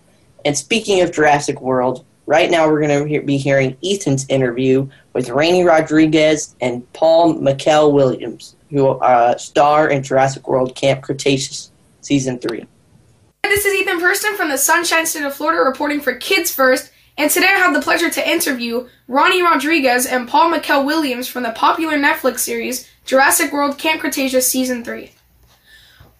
[0.45, 5.29] And speaking of Jurassic World, right now we're going to be hearing Ethan's interview with
[5.29, 12.37] Raini Rodriguez and Paul Mikél Williams, who uh, star in Jurassic World Camp Cretaceous Season
[12.37, 12.67] 3.
[13.41, 17.29] This is Ethan Purston from the Sunshine State of Florida reporting for Kids First, and
[17.29, 21.51] today I have the pleasure to interview Ronnie Rodriguez and Paul Mikél Williams from the
[21.51, 25.11] popular Netflix series Jurassic World Camp Cretaceous Season 3.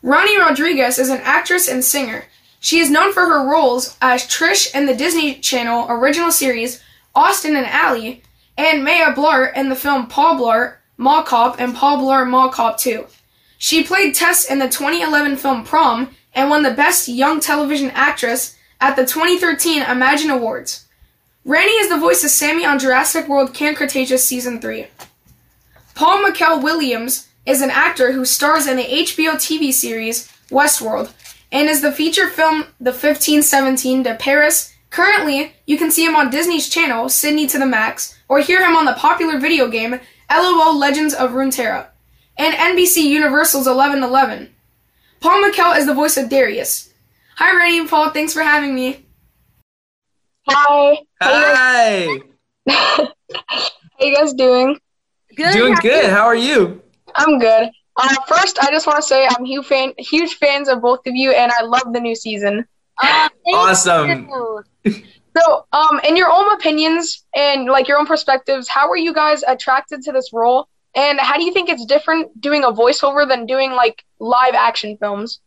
[0.02, 2.26] Ronnie Rodriguez is an actress and singer.
[2.60, 6.84] She is known for her roles as Trish in the Disney Channel original series
[7.16, 8.20] Austin and Ally,
[8.58, 12.78] and Maya Blart in the film Paul Blart, Mall Cop, and Paul Blart Mall Cop
[12.78, 13.08] 2.
[13.58, 18.58] She played Tess in the 2011 film Prom and won the Best Young Television Actress
[18.82, 20.88] at the 2013 Imagen Awards.
[21.50, 24.86] Randy is the voice of Sammy on Jurassic World Camp Cretaceous Season 3.
[25.96, 31.12] Paul Mikél Williams is an actor who stars in the HBO TV series Westworld
[31.52, 34.76] and is the feature film The 1517 to Paris.
[34.92, 38.76] Currently, you can see him on Disney's channel, Sydney to the Max, or hear him
[38.76, 41.88] on the popular video game LOL Legends of Runeterra
[42.38, 44.54] and NBC Universal's 1111.
[45.20, 46.94] Paul Mikél is the voice of Darius.
[47.38, 48.12] Hi, Raini and Paul.
[48.12, 49.08] Thanks for having me.
[50.48, 50.98] Hi.
[51.22, 52.20] Hi.
[52.70, 53.08] How
[54.00, 54.78] you guys doing?
[55.36, 55.54] Good.
[55.54, 56.10] Doing good.
[56.10, 56.82] How are you?
[57.16, 57.70] I'm good.
[57.98, 61.16] Uh, first, I just want to say I'm huge fan, huge fans of both of
[61.16, 62.66] you, and I love the new season.
[63.02, 64.30] Uh, Awesome.
[64.30, 64.64] you.
[65.38, 69.44] So, um, in your own opinions and like your own perspectives, how were you guys
[69.48, 70.68] attracted to this role?
[70.96, 74.98] And how do you think it's different doing a voiceover than doing like live action
[74.98, 75.40] films?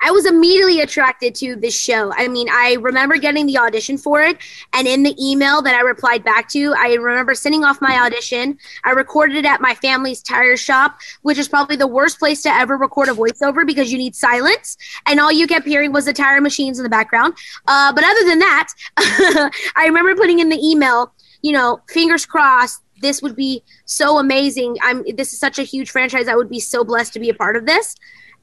[0.00, 2.12] I was immediately attracted to this show.
[2.12, 4.38] I mean, I remember getting the audition for it,
[4.72, 8.58] and in the email that I replied back to, I remember sending off my audition.
[8.84, 12.50] I recorded it at my family's tire shop, which is probably the worst place to
[12.50, 16.12] ever record a voiceover because you need silence, and all you kept hearing was the
[16.12, 17.34] tire machines in the background.
[17.66, 18.68] Uh, but other than that,
[19.76, 22.82] I remember putting in the email, you know, fingers crossed.
[23.00, 24.76] This would be so amazing.
[24.82, 25.04] I'm.
[25.16, 26.26] This is such a huge franchise.
[26.26, 27.94] I would be so blessed to be a part of this.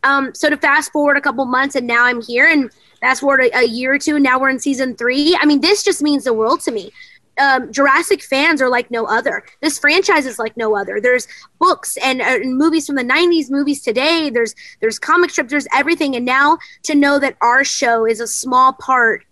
[0.05, 3.41] Um, so to fast forward a couple months and now I'm here and fast forward
[3.41, 5.35] a, a year or two and now we're in season three.
[5.41, 6.91] I mean, this just means the world to me.
[7.37, 9.43] Um, Jurassic fans are like no other.
[9.61, 11.01] This franchise is like no other.
[11.01, 11.27] There's
[11.59, 14.29] books and, uh, and movies from the '90s, movies today.
[14.29, 15.51] There's there's comic strips.
[15.51, 16.15] There's everything.
[16.15, 19.25] And now to know that our show is a small part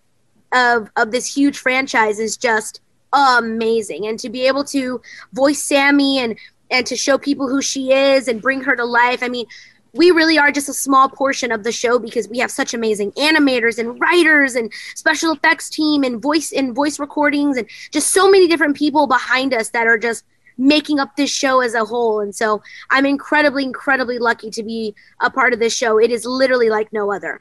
[0.52, 2.82] of of this huge franchise is just
[3.14, 4.06] amazing.
[4.06, 5.00] And to be able to
[5.32, 6.38] voice Sammy and
[6.70, 9.22] and to show people who she is and bring her to life.
[9.22, 9.46] I mean,
[9.94, 13.12] we really are just a small portion of the show because we have such amazing
[13.12, 18.30] animators and writers and special effects team and voice and voice recordings and just so
[18.30, 20.24] many different people behind us that are just
[20.58, 22.20] making up this show as a whole.
[22.20, 25.98] And so i'm incredibly incredibly lucky to be a part of this show.
[25.98, 27.40] It is literally like no other.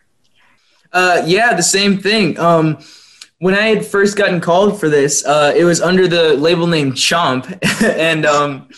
[0.92, 2.40] Uh, yeah, the same thing.
[2.40, 2.78] Um,
[3.40, 6.94] when I had first gotten called for this, uh, it was under the label name
[6.94, 8.70] Chomp, and um,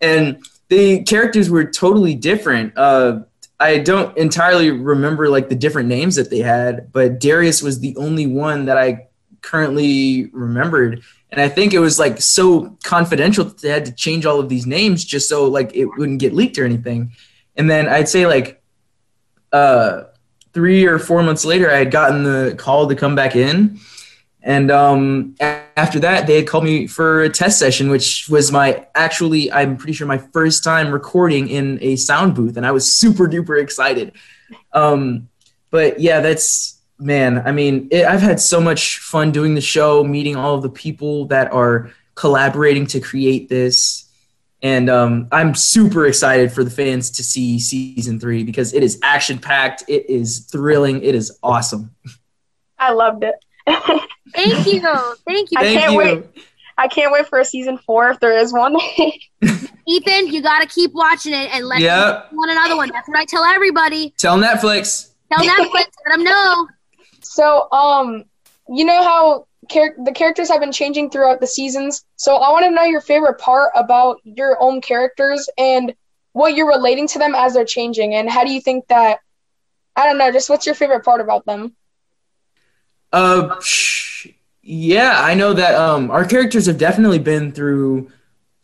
[0.00, 2.76] and the characters were totally different.
[2.76, 3.20] Uh,
[3.60, 7.96] I don't entirely remember like the different names that they had, but Darius was the
[7.96, 9.08] only one that I
[9.40, 11.02] currently remembered.
[11.30, 14.48] And I think it was like so confidential that they had to change all of
[14.48, 17.12] these names just so like it wouldn't get leaked or anything.
[17.56, 18.62] And then I'd say like
[19.52, 20.04] uh,
[20.52, 23.78] three or four months later, I had gotten the call to come back in.
[24.48, 28.86] And um, after that, they had called me for a test session, which was my
[28.94, 32.90] actually, I'm pretty sure my first time recording in a sound booth, and I was
[32.90, 34.12] super duper excited.
[34.72, 35.28] Um,
[35.70, 37.42] but yeah, that's man.
[37.46, 40.70] I mean, it, I've had so much fun doing the show, meeting all of the
[40.70, 44.08] people that are collaborating to create this,
[44.62, 48.98] and um, I'm super excited for the fans to see season three because it is
[49.02, 51.94] action packed, it is thrilling, it is awesome.
[52.78, 53.34] I loved it.
[54.34, 54.80] thank you
[55.26, 55.98] thank you I Thank can't you.
[55.98, 56.24] wait.
[56.76, 58.76] I can't wait for a season four if there is one.
[59.88, 62.28] ethan you got to keep watching it and let Yep.
[62.32, 65.12] want another one that's what i tell everybody Tell Netflix.
[65.32, 66.68] tell netflix let them know
[67.20, 68.24] so, um,
[68.68, 72.04] you know how char- the characters have been changing throughout the seasons.
[72.16, 75.94] So, I want to know your favorite part about your own characters and
[76.32, 79.18] what you're relating to them as they're changing, and how do you think that?
[79.96, 80.30] I don't know.
[80.32, 81.74] Just what's your favorite part about them?
[83.12, 83.60] Uh,
[84.62, 88.10] yeah, I know that um, our characters have definitely been through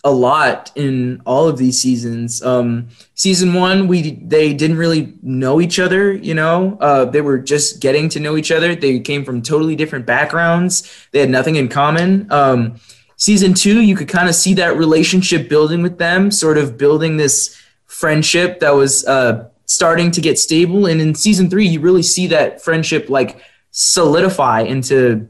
[0.04, 2.42] a lot in all of these seasons.
[2.42, 6.12] Um, season one, we they didn't really know each other.
[6.12, 8.74] You know, uh, they were just getting to know each other.
[8.74, 11.08] They came from totally different backgrounds.
[11.12, 12.30] They had nothing in common.
[12.30, 12.78] Um,
[13.16, 17.16] season two, you could kind of see that relationship building with them, sort of building
[17.16, 20.84] this friendship that was uh, starting to get stable.
[20.84, 23.40] And in season three, you really see that friendship like
[23.76, 25.28] solidify into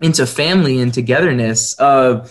[0.00, 1.78] into family and togetherness.
[1.78, 2.26] Uh,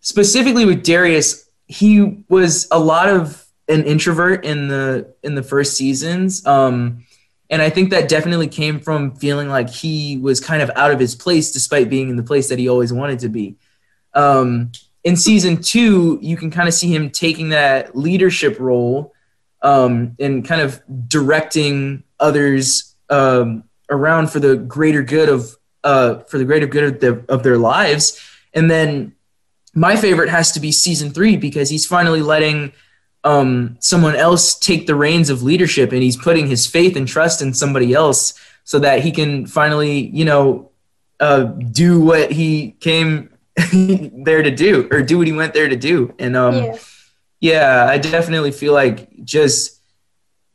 [0.00, 5.76] specifically with Darius, he was a lot of an introvert in the in the first
[5.76, 6.46] seasons.
[6.46, 7.04] Um,
[7.48, 11.00] and I think that definitely came from feeling like he was kind of out of
[11.00, 13.56] his place despite being in the place that he always wanted to be.
[14.14, 14.72] Um,
[15.04, 19.14] in season two, you can kind of see him taking that leadership role
[19.62, 26.38] um, and kind of directing others um, around for the greater good of uh, for
[26.38, 28.20] the greater good of, the, of their lives.
[28.54, 29.14] And then
[29.74, 32.72] my favorite has to be season three because he's finally letting
[33.24, 37.42] um, someone else take the reins of leadership and he's putting his faith and trust
[37.42, 40.70] in somebody else so that he can finally, you know,
[41.18, 43.30] uh, do what he came
[43.72, 46.14] there to do or do what he went there to do.
[46.18, 46.76] And um, Yeah.
[47.40, 49.80] yeah, I definitely feel like just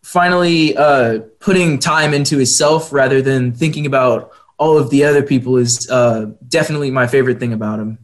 [0.08, 5.58] finally uh, putting time into himself rather than thinking about all of the other people
[5.58, 7.98] is uh, definitely my favorite thing about him.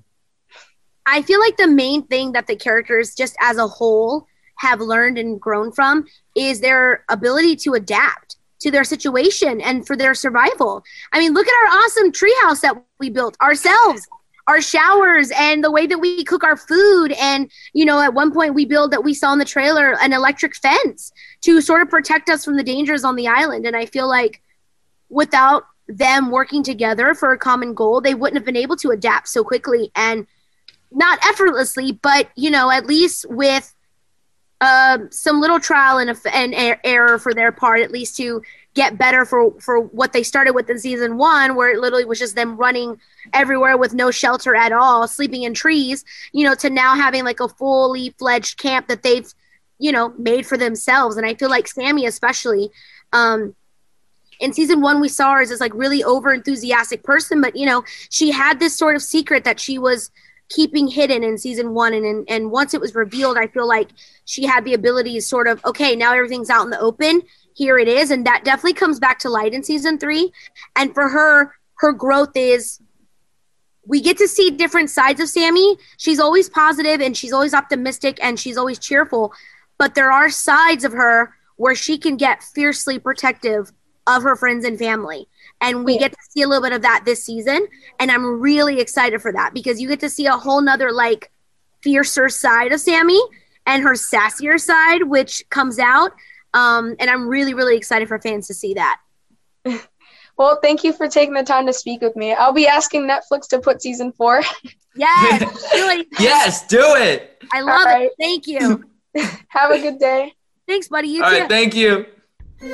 [1.06, 4.28] I feel like the main thing that the characters, just as a whole,
[4.58, 9.96] have learned and grown from is their ability to adapt to their situation and for
[9.96, 10.84] their survival.
[11.14, 14.06] I mean, look at our awesome treehouse that we built ourselves
[14.48, 17.14] our showers and the way that we cook our food.
[17.14, 20.14] And you know at one point we build that we saw in the trailer an
[20.14, 23.66] electric fence to sort of protect us from the dangers on the island.
[23.66, 24.42] And i feel like
[25.10, 29.28] without them working together for a common goal they wouldn't have been able to adapt
[29.28, 30.26] so quickly and
[30.92, 33.76] not effortlessly but you know at least with
[34.62, 38.42] uh, some little trial and, and error for their part at least to
[38.74, 42.20] get better for for what they started with in season one, where it literally was
[42.20, 43.00] just them running
[43.32, 47.40] everywhere with no shelter at all, sleeping in trees, you know, to now having like
[47.40, 49.32] a fully fledged camp that they've,
[49.80, 51.18] you know, made for themselves.
[51.18, 52.72] And I feel like Sammy, especially,
[53.12, 53.56] um,
[54.40, 57.66] in season one, we saw her as this like really over enthusiastic person, but you
[57.66, 60.12] know, she had this sort of secret that she was
[60.50, 63.90] keeping hidden in season one and, and and once it was revealed i feel like
[64.26, 67.22] she had the ability to sort of okay now everything's out in the open
[67.54, 68.12] here it is.
[68.12, 70.32] And that definitely comes back to light in season three.
[70.76, 72.80] And for her her growth is
[73.86, 75.78] we get to see different sides of sammy.
[75.98, 79.34] She's always positive and she's always optimistic and she's always cheerful.
[79.78, 83.72] But there are sides of her where she can get fiercely protective
[84.08, 85.28] of her friends and family.
[85.62, 87.68] And we get to see a little bit of that this season.
[88.00, 91.32] And i'm really excited for that because you get to see a whole nother like
[91.82, 93.22] fiercer side of sammy
[93.66, 96.14] and her sassier side which comes out
[96.54, 99.00] um, and I'm really, really excited for fans to see that.
[100.38, 102.34] Well, thank you for taking the time to speak with me.
[102.34, 104.42] I'll be asking Netflix to put season four.
[104.96, 106.06] Yes, really.
[106.20, 107.44] yes, do it.
[107.52, 108.04] I love right.
[108.04, 108.12] it.
[108.20, 108.86] Thank you.
[109.48, 110.36] Have a good day.
[110.68, 111.08] Thanks, buddy.
[111.08, 111.40] You all too.
[111.40, 112.06] Right, thank you.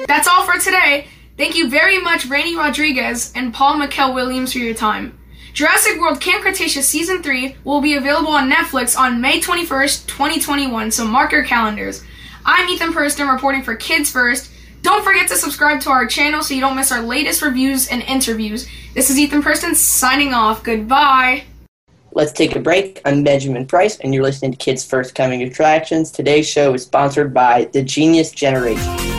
[0.06, 1.08] That's all for today.
[1.38, 5.18] Thank you very much, Raini Rodriguez and Paul Mikél Williams, for your time.
[5.54, 10.92] Jurassic World Camp Cretaceous Season 3 will be available on Netflix on May 21st, 2021,
[10.92, 12.04] so mark your calendars.
[12.46, 14.52] I'm Ethan Purston reporting for Kids First.
[14.82, 18.02] Don't forget to subscribe to our channel so you don't miss our latest reviews and
[18.04, 18.68] interviews.
[18.94, 20.64] This is Ethan Purston signing off.
[20.64, 21.44] Goodbye.
[22.14, 23.02] Let's take a break.
[23.06, 26.12] I'm Benjamin Price, and you're listening to Kids First Coming Attractions.
[26.12, 29.19] Today's show is sponsored by The Genius Generation.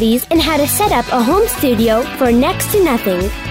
[0.01, 3.50] and how to set up a home studio for next to nothing.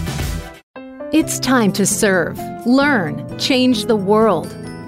[1.13, 4.47] It's time to serve, learn, change the world.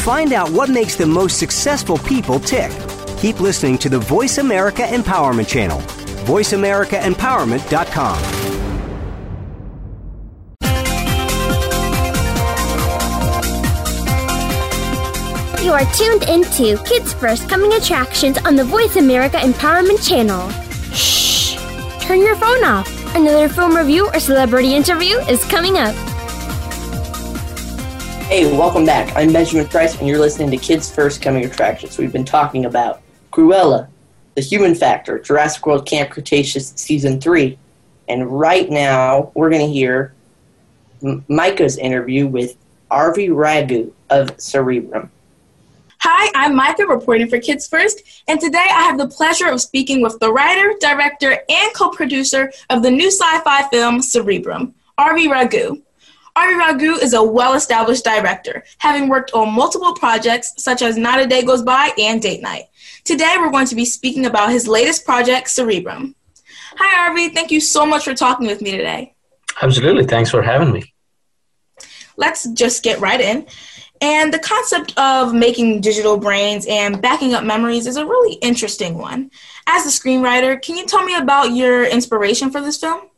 [0.00, 2.72] Find out what makes the most successful people tick.
[3.18, 5.78] Keep listening to the Voice America Empowerment Channel.
[6.24, 8.18] VoiceAmericaEmpowerment.com.
[15.62, 20.48] You are tuned into Kids First Coming Attractions on the Voice America Empowerment Channel.
[20.94, 21.56] Shh!
[22.02, 22.88] Turn your phone off.
[23.14, 25.94] Another film review or celebrity interview is coming up.
[28.30, 29.12] Hey, welcome back.
[29.16, 31.98] I'm Benjamin Price, and you're listening to Kids First Coming Attractions.
[31.98, 33.02] We've been talking about
[33.32, 33.88] Cruella,
[34.36, 37.58] The Human Factor, Jurassic World Camp Cretaceous Season 3.
[38.06, 40.14] And right now, we're going to hear
[41.02, 42.56] M- Micah's interview with
[42.88, 45.10] Arvi Raghu of Cerebrum.
[45.98, 50.02] Hi, I'm Micah reporting for Kids First, and today I have the pleasure of speaking
[50.02, 55.28] with the writer, director, and co producer of the new sci fi film Cerebrum, Arvi
[55.28, 55.82] Raghu.
[56.36, 61.26] Avi Raghu is a well-established director, having worked on multiple projects such as Not a
[61.26, 62.64] Day Goes By and Date Night.
[63.04, 66.14] Today, we're going to be speaking about his latest project, Cerebrum.
[66.76, 67.30] Hi, Avi.
[67.30, 69.14] Thank you so much for talking with me today.
[69.60, 70.04] Absolutely.
[70.06, 70.94] Thanks for having me.
[72.16, 73.46] Let's just get right in.
[74.00, 78.96] And the concept of making digital brains and backing up memories is a really interesting
[78.96, 79.30] one.
[79.66, 83.09] As a screenwriter, can you tell me about your inspiration for this film?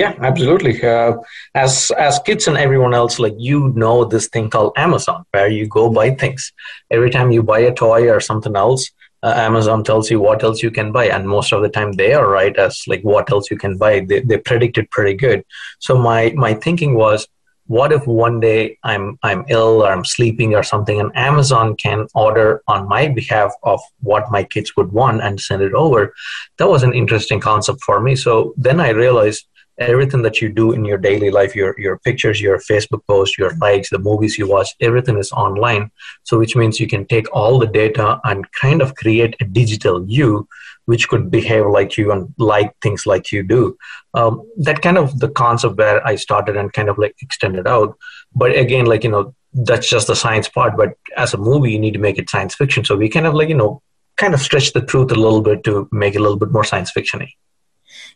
[0.00, 0.74] Yeah, absolutely.
[0.92, 1.14] Uh,
[1.54, 5.66] as as kids and everyone else, like you know this thing called Amazon, where you
[5.66, 6.52] go buy things.
[6.96, 8.82] Every time you buy a toy or something else,
[9.24, 12.12] uh, Amazon tells you what else you can buy, and most of the time they
[12.14, 13.94] are right as like what else you can buy.
[14.08, 15.44] They they predict it pretty good.
[15.80, 17.26] So my my thinking was,
[17.66, 22.06] what if one day I'm I'm ill or I'm sleeping or something, and Amazon can
[22.14, 23.80] order on my behalf of
[24.10, 26.14] what my kids would want and send it over?
[26.58, 28.14] That was an interesting concept for me.
[28.14, 29.47] So then I realized
[29.78, 33.54] everything that you do in your daily life your your pictures your facebook posts your
[33.56, 35.90] likes the movies you watch everything is online.
[36.24, 40.04] So which means you can take all the data and kind of create a digital
[40.08, 40.48] you
[40.86, 43.76] which could behave like you and like things like you do.
[44.14, 47.96] Um, that kind of the concept where i started and kind of like extended out.
[48.34, 51.78] But again like you know that's just the science part but as a movie you
[51.78, 52.84] need to make it science fiction.
[52.84, 53.82] So we kind of like you know
[54.16, 56.64] kind of stretch the truth a little bit to make it a little bit more
[56.64, 57.34] science fictiony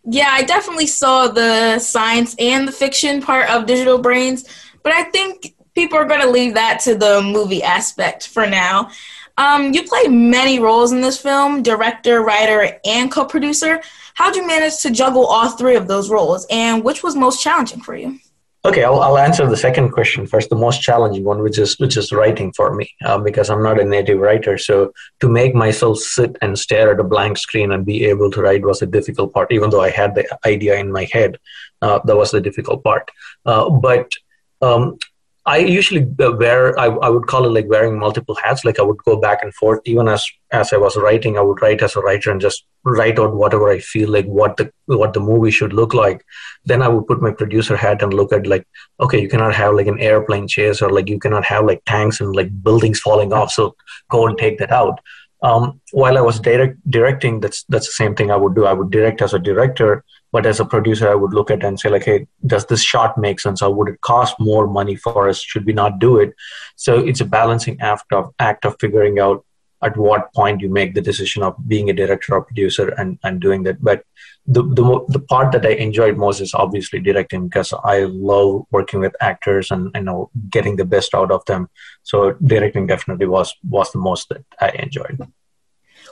[0.05, 4.44] yeah, I definitely saw the science and the fiction part of Digital Brains,
[4.82, 8.90] but I think people are going to leave that to the movie aspect for now.
[9.38, 13.80] Um, you play many roles in this film director, writer, and co producer.
[14.14, 17.80] How'd you manage to juggle all three of those roles, and which was most challenging
[17.80, 18.18] for you?
[18.64, 20.48] Okay, I'll, I'll answer the second question first.
[20.48, 23.80] The most challenging one, which is which is writing for me, um, because I'm not
[23.80, 24.56] a native writer.
[24.56, 28.40] So to make myself sit and stare at a blank screen and be able to
[28.40, 29.50] write was a difficult part.
[29.50, 31.38] Even though I had the idea in my head,
[31.80, 33.10] uh, that was the difficult part.
[33.44, 34.12] Uh, but
[34.60, 34.96] um,
[35.45, 38.64] I usually wear I, I would call it like wearing multiple hats.
[38.64, 39.80] Like I would go back and forth.
[39.84, 43.18] Even as as I was writing, I would write as a writer and just write
[43.18, 46.24] out whatever I feel like what the what the movie should look like.
[46.64, 48.66] Then I would put my producer hat and look at like
[49.01, 52.20] okay, you cannot have like an airplane chase or like you cannot have like tanks
[52.20, 53.51] and like buildings falling off.
[53.51, 53.74] So
[54.11, 55.01] go and take that out.
[55.43, 58.64] Um, while I was direct, directing, that's that's the same thing I would do.
[58.64, 61.78] I would direct as a director but as a producer i would look at and
[61.78, 65.28] say like hey does this shot make sense or would it cost more money for
[65.28, 66.34] us should we not do it
[66.76, 69.44] so it's a balancing act of act of figuring out
[69.82, 73.40] at what point you make the decision of being a director or producer and, and
[73.40, 74.04] doing that but
[74.46, 79.00] the, the the part that I enjoyed most is obviously directing because I love working
[79.00, 81.68] with actors and you know getting the best out of them.
[82.02, 85.20] So directing definitely was was the most that I enjoyed.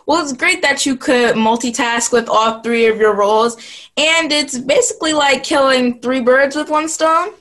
[0.07, 3.57] Well, it's great that you could multitask with all three of your roles,
[3.97, 7.35] and it's basically like killing three birds with one stone.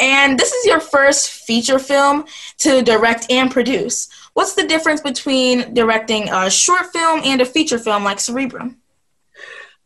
[0.00, 2.24] And this is your first feature film
[2.58, 4.08] to direct and produce.
[4.34, 8.76] What's the difference between directing a short film and a feature film like Cerebrum?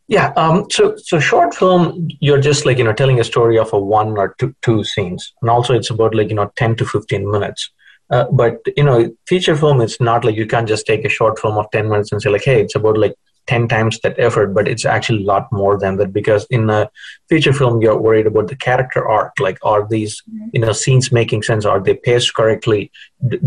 [0.08, 3.72] Yeah, um, so so short film, you're just like you know telling a story of
[3.72, 6.84] a one or two two scenes, and also it's about like you know ten to
[6.84, 7.70] fifteen minutes.
[8.12, 11.38] Uh, but you know, feature film is not like you can't just take a short
[11.38, 13.14] film of ten minutes and say like, hey, it's about like
[13.46, 16.90] ten times that effort, but it's actually a lot more than that because in a
[17.28, 19.32] feature film you're worried about the character arc.
[19.40, 20.48] Like, are these mm-hmm.
[20.52, 21.64] you know scenes making sense?
[21.64, 22.90] Are they paced correctly?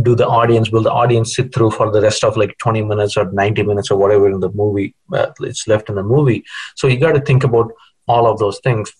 [0.01, 3.17] do the audience will the audience sit through for the rest of like 20 minutes
[3.17, 6.43] or 90 minutes or whatever in the movie uh, it's left in the movie?
[6.75, 7.71] So you got to think about
[8.07, 8.91] all of those things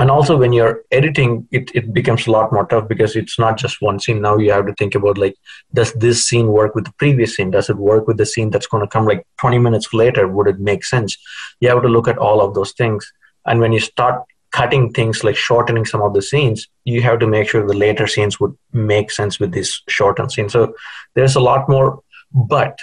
[0.00, 3.58] and also when you're editing it, it becomes a lot more tough because it's not
[3.58, 4.22] just one scene.
[4.22, 5.36] Now you have to think about like
[5.74, 7.50] does this scene work with the previous scene?
[7.50, 10.26] Does it work with the scene that's going to come like 20 minutes later?
[10.26, 11.18] Would it make sense?
[11.60, 13.12] You have to look at all of those things.
[13.44, 17.26] And when you start cutting things like shortening some of the scenes you have to
[17.26, 20.48] make sure the later scenes would make sense with these shortened scene.
[20.48, 20.74] So
[21.14, 22.78] there's a lot more but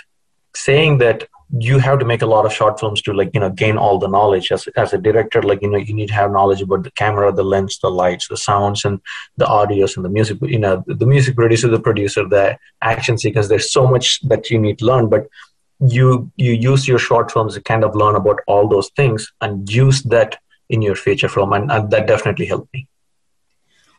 [0.56, 3.50] saying that you have to make a lot of short films to like you know
[3.50, 4.52] gain all the knowledge.
[4.52, 7.32] As, as a director like you know you need to have knowledge about the camera
[7.32, 9.00] the lens the lights the sounds and
[9.38, 13.48] the audios and the music you know the music producer the producer the action sequence.
[13.48, 15.28] There's so much that you need to learn but
[15.80, 19.72] you you use your short films to kind of learn about all those things and
[19.72, 20.38] use that
[20.70, 22.88] in your feature film and, and that definitely helped me.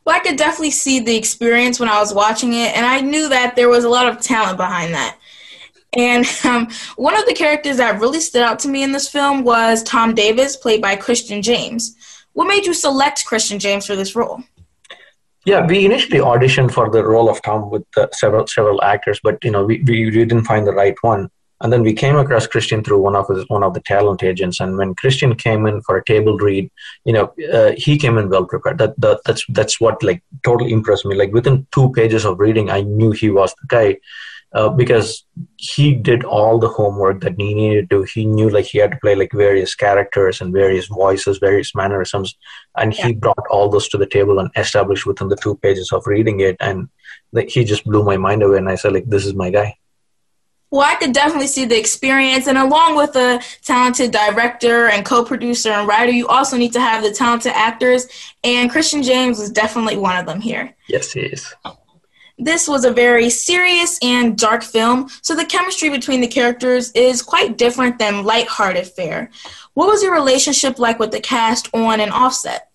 [0.05, 3.28] Well i could definitely see the experience when i was watching it and i knew
[3.28, 5.18] that there was a lot of talent behind that
[5.97, 9.43] and um, one of the characters that really stood out to me in this film
[9.43, 11.97] was Tom Davis, played by Christian James.
[12.32, 14.43] What made you select Christian James for this role?
[15.45, 19.43] Yeah, we initially auditioned for the role of Tom with uh, several several actors, but
[19.43, 21.30] you know we, we didn't find the right one.
[21.61, 24.61] And then we came across Christian through one of his one of the talent agents.
[24.61, 26.70] And when Christian came in for a table read,
[27.05, 28.78] you know, uh, he came in well prepared.
[28.78, 31.16] That, that that's that's what like totally impressed me.
[31.16, 33.97] Like within two pages of reading, I knew he was the guy.
[34.55, 35.26] Uh, because
[35.59, 37.99] he did all the homework that he needed to.
[37.99, 38.07] Do.
[38.14, 42.34] He knew like he had to play like various characters and various voices, various mannerisms,
[42.74, 46.07] and he brought all those to the table and established within the two pages of
[46.07, 46.57] reading it.
[46.61, 46.88] And
[47.30, 48.57] like, he just blew my mind away.
[48.57, 49.76] And I said like, this is my guy.
[50.70, 55.70] Well, I could definitely see the experience, and along with a talented director and co-producer
[55.70, 58.07] and writer, you also need to have the talented actors.
[58.44, 60.74] And Christian James is definitely one of them here.
[60.88, 61.55] Yes, he is.
[62.39, 67.20] This was a very serious and dark film, so the chemistry between the characters is
[67.20, 69.30] quite different than light-hearted fare.
[69.74, 72.68] What was your relationship like with the cast on and offset?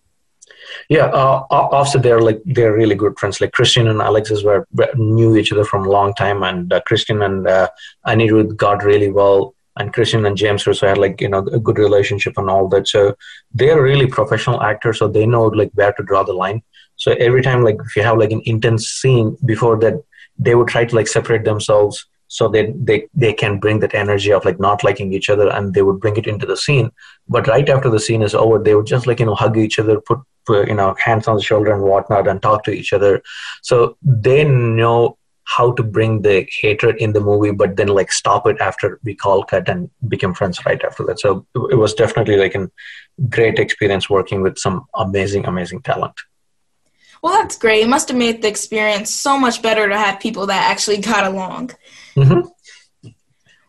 [0.90, 3.40] Yeah, uh, offset they're like they're really good friends.
[3.40, 7.22] Like Christian and Alexis were knew each other from a long time, and uh, Christian
[7.22, 7.70] and uh,
[8.06, 9.56] Anirudh got really well.
[9.76, 12.88] And Christian and James also had like you know a good relationship and all that.
[12.88, 13.16] So
[13.54, 16.64] they're really professional actors, so they know like where to draw the line.
[17.04, 20.02] So every time, like if you have like an intense scene before that,
[20.40, 24.32] they would try to like separate themselves so that they they can bring that energy
[24.32, 26.92] of like not liking each other, and they would bring it into the scene.
[27.28, 29.80] But right after the scene is over, they would just like you know hug each
[29.80, 30.20] other, put,
[30.70, 33.22] you know hands on the shoulder and whatnot, and talk to each other.
[33.64, 38.48] So they know how to bring the hatred in the movie, but then like stop
[38.48, 41.20] it after we call cut and become friends right after that.
[41.20, 42.70] So it was definitely like a
[43.30, 46.16] great experience working with some amazing, amazing talent.
[47.24, 47.82] Well, that's great.
[47.82, 51.26] It must have made the experience so much better to have people that actually got
[51.26, 51.72] along.
[52.18, 52.50] Mm-hmm.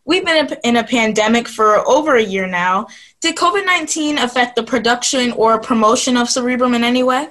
[0.05, 2.89] We've been in a pandemic for over a year now.
[3.21, 7.29] Did COVID 19 affect the production or promotion of Cerebrum in any way?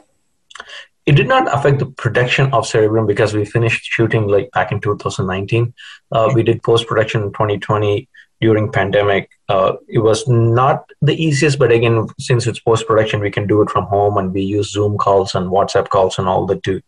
[1.06, 4.80] It did not affect the production of Cerebrum because we finished shooting like back in
[4.80, 5.74] 2019.
[6.12, 8.08] Uh, we did post production in 2020
[8.44, 13.36] during pandemic uh, it was not the easiest but again since it's post production we
[13.38, 16.46] can do it from home and we use zoom calls and whatsapp calls and all
[16.46, 16.82] that to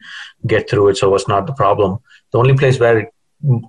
[0.53, 1.97] get through it so it was not the problem.
[2.31, 3.09] The only place where it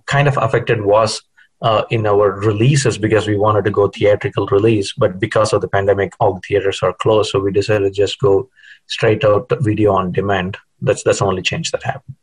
[0.06, 1.22] kind of affected was
[1.62, 5.72] uh, in our releases because we wanted to go theatrical release but because of the
[5.76, 8.48] pandemic all the theaters are closed so we decided to just go
[8.86, 10.56] straight out video on demand.
[10.80, 12.16] That's that's the only change that happened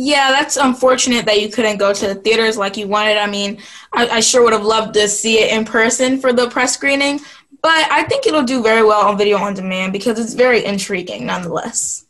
[0.00, 3.16] yeah, that's unfortunate that you couldn't go to the theaters like you wanted.
[3.16, 3.60] I mean,
[3.92, 7.18] I, I, sure would have loved to see it in person for the press screening,
[7.62, 11.26] but I think it'll do very well on video on demand because it's very intriguing
[11.26, 12.06] nonetheless.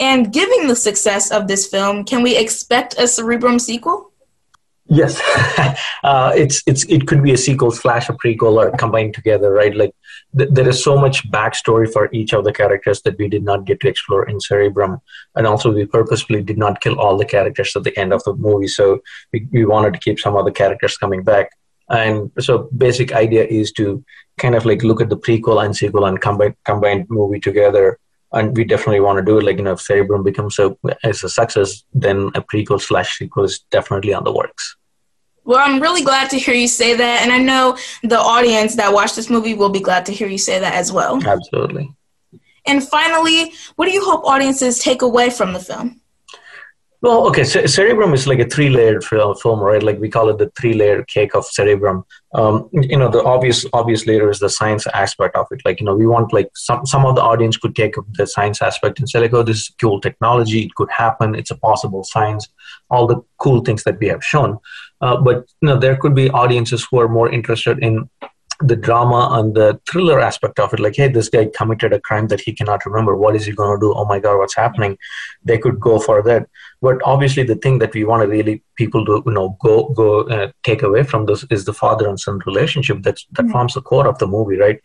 [0.00, 4.11] And given the success of this film, can we expect a Cerebrum sequel?
[4.94, 5.22] Yes,
[6.04, 9.74] uh, it's it's it could be a sequel slash a prequel or combined together, right?
[9.74, 9.94] Like
[10.36, 13.64] th- there is so much backstory for each of the characters that we did not
[13.64, 15.00] get to explore in Cerebrum,
[15.34, 18.34] and also we purposefully did not kill all the characters at the end of the
[18.34, 19.00] movie, so
[19.32, 21.48] we, we wanted to keep some of the characters coming back.
[21.88, 24.04] And so, basic idea is to
[24.36, 27.98] kind of like look at the prequel and sequel and combine combined movie together
[28.34, 29.44] and we definitely want to do it.
[29.44, 33.44] Like you know, if Cerebrum becomes a as a success, then a prequel slash sequel
[33.44, 34.76] is definitely on the works.
[35.44, 38.92] Well, I'm really glad to hear you say that, and I know the audience that
[38.92, 41.20] watched this movie will be glad to hear you say that as well.
[41.26, 41.92] Absolutely.
[42.66, 46.00] And finally, what do you hope audiences take away from the film?
[47.00, 49.82] Well, okay, so Cerebrum is like a three-layered film, right?
[49.82, 52.04] Like we call it the three-layer cake of Cerebrum.
[52.32, 55.62] Um, you know, the obvious obvious layer is the science aspect of it.
[55.64, 58.62] Like, you know, we want like some some of the audience could take the science
[58.62, 60.62] aspect and say like, oh, this is cool technology.
[60.62, 61.34] It could happen.
[61.34, 62.48] It's a possible science.
[62.88, 64.60] All the cool things that we have shown.
[65.02, 68.08] Uh, but you know, there could be audiences who are more interested in
[68.60, 70.80] the drama and the thriller aspect of it.
[70.80, 73.16] Like hey this guy committed a crime that he cannot remember.
[73.16, 73.92] What is he going to do?
[73.94, 74.96] Oh my god what's happening?
[75.44, 76.48] They could go for that.
[76.80, 80.22] But obviously the thing that we want to really people to you know go go
[80.28, 83.02] uh, take away from this is the father and son relationship.
[83.02, 83.52] That's that mm-hmm.
[83.52, 84.80] forms the core of the movie right?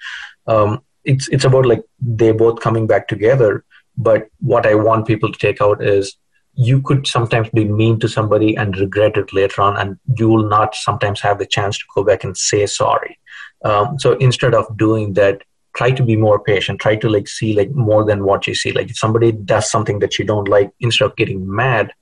[0.47, 3.63] Um, it's it's about like they both coming back together.
[3.99, 6.15] But what i want people to take out is
[6.59, 10.47] you could sometimes be mean to somebody and regret it later on and you will
[10.49, 13.17] not sometimes have the chance to go back and say sorry
[13.63, 15.43] um, so instead of doing that,
[15.75, 16.79] try to be more patient.
[16.79, 18.71] Try to like see like more than what you see.
[18.71, 21.93] Like if somebody does something that you don't like, instead of getting mad,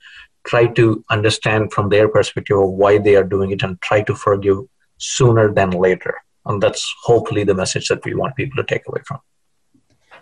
[0.46, 4.60] try to understand from their perspective why they are doing it and try to forgive
[4.98, 6.16] sooner than later.
[6.46, 9.20] And that's hopefully the message that we want people to take away from.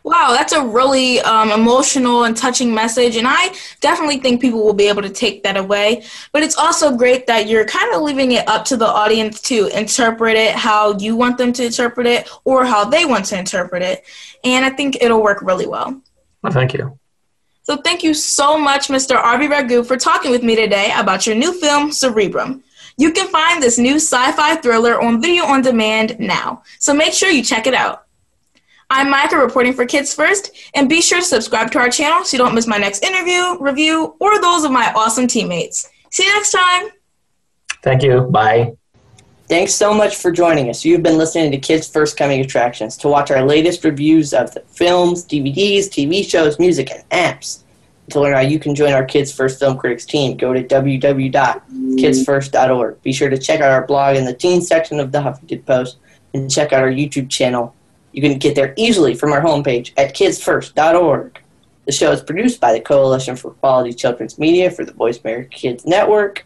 [0.03, 4.73] Wow, that's a really um, emotional and touching message, and I definitely think people will
[4.73, 6.03] be able to take that away.
[6.33, 9.67] But it's also great that you're kind of leaving it up to the audience to
[9.67, 13.81] interpret it how you want them to interpret it or how they want to interpret
[13.81, 14.03] it.
[14.43, 16.01] And I think it'll work really well.
[16.41, 16.99] well thank you.
[17.61, 19.15] So, thank you so much, Mr.
[19.15, 22.61] Arvi Raghu, for talking with me today about your new film, Cerebrum.
[22.97, 27.13] You can find this new sci fi thriller on video on demand now, so make
[27.13, 28.03] sure you check it out.
[28.89, 32.37] I'm Micah reporting for Kids First, and be sure to subscribe to our channel so
[32.37, 35.89] you don't miss my next interview, review, or those of my awesome teammates.
[36.11, 36.89] See you next time.
[37.81, 38.21] Thank you.
[38.21, 38.73] Bye.
[39.49, 40.85] Thanks so much for joining us.
[40.85, 42.95] You've been listening to Kids First Coming Attractions.
[42.97, 47.63] To watch our latest reviews of the films, DVDs, TV shows, music, and apps,
[48.09, 53.01] to learn how you can join our Kids First Film Critics team, go to www.kidsfirst.org.
[53.01, 55.97] Be sure to check out our blog in the teen section of the Huffington Post
[56.33, 57.75] and check out our YouTube channel.
[58.13, 61.39] You can get there easily from our homepage at kidsfirst.org.
[61.85, 65.49] The show is produced by the Coalition for Quality Children's Media for the Voice America
[65.49, 66.45] Kids Network.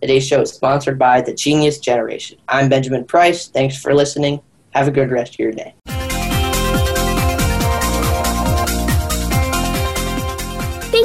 [0.00, 2.38] Today's show is sponsored by The Genius Generation.
[2.48, 3.48] I'm Benjamin Price.
[3.48, 4.40] Thanks for listening.
[4.70, 5.74] Have a good rest of your day.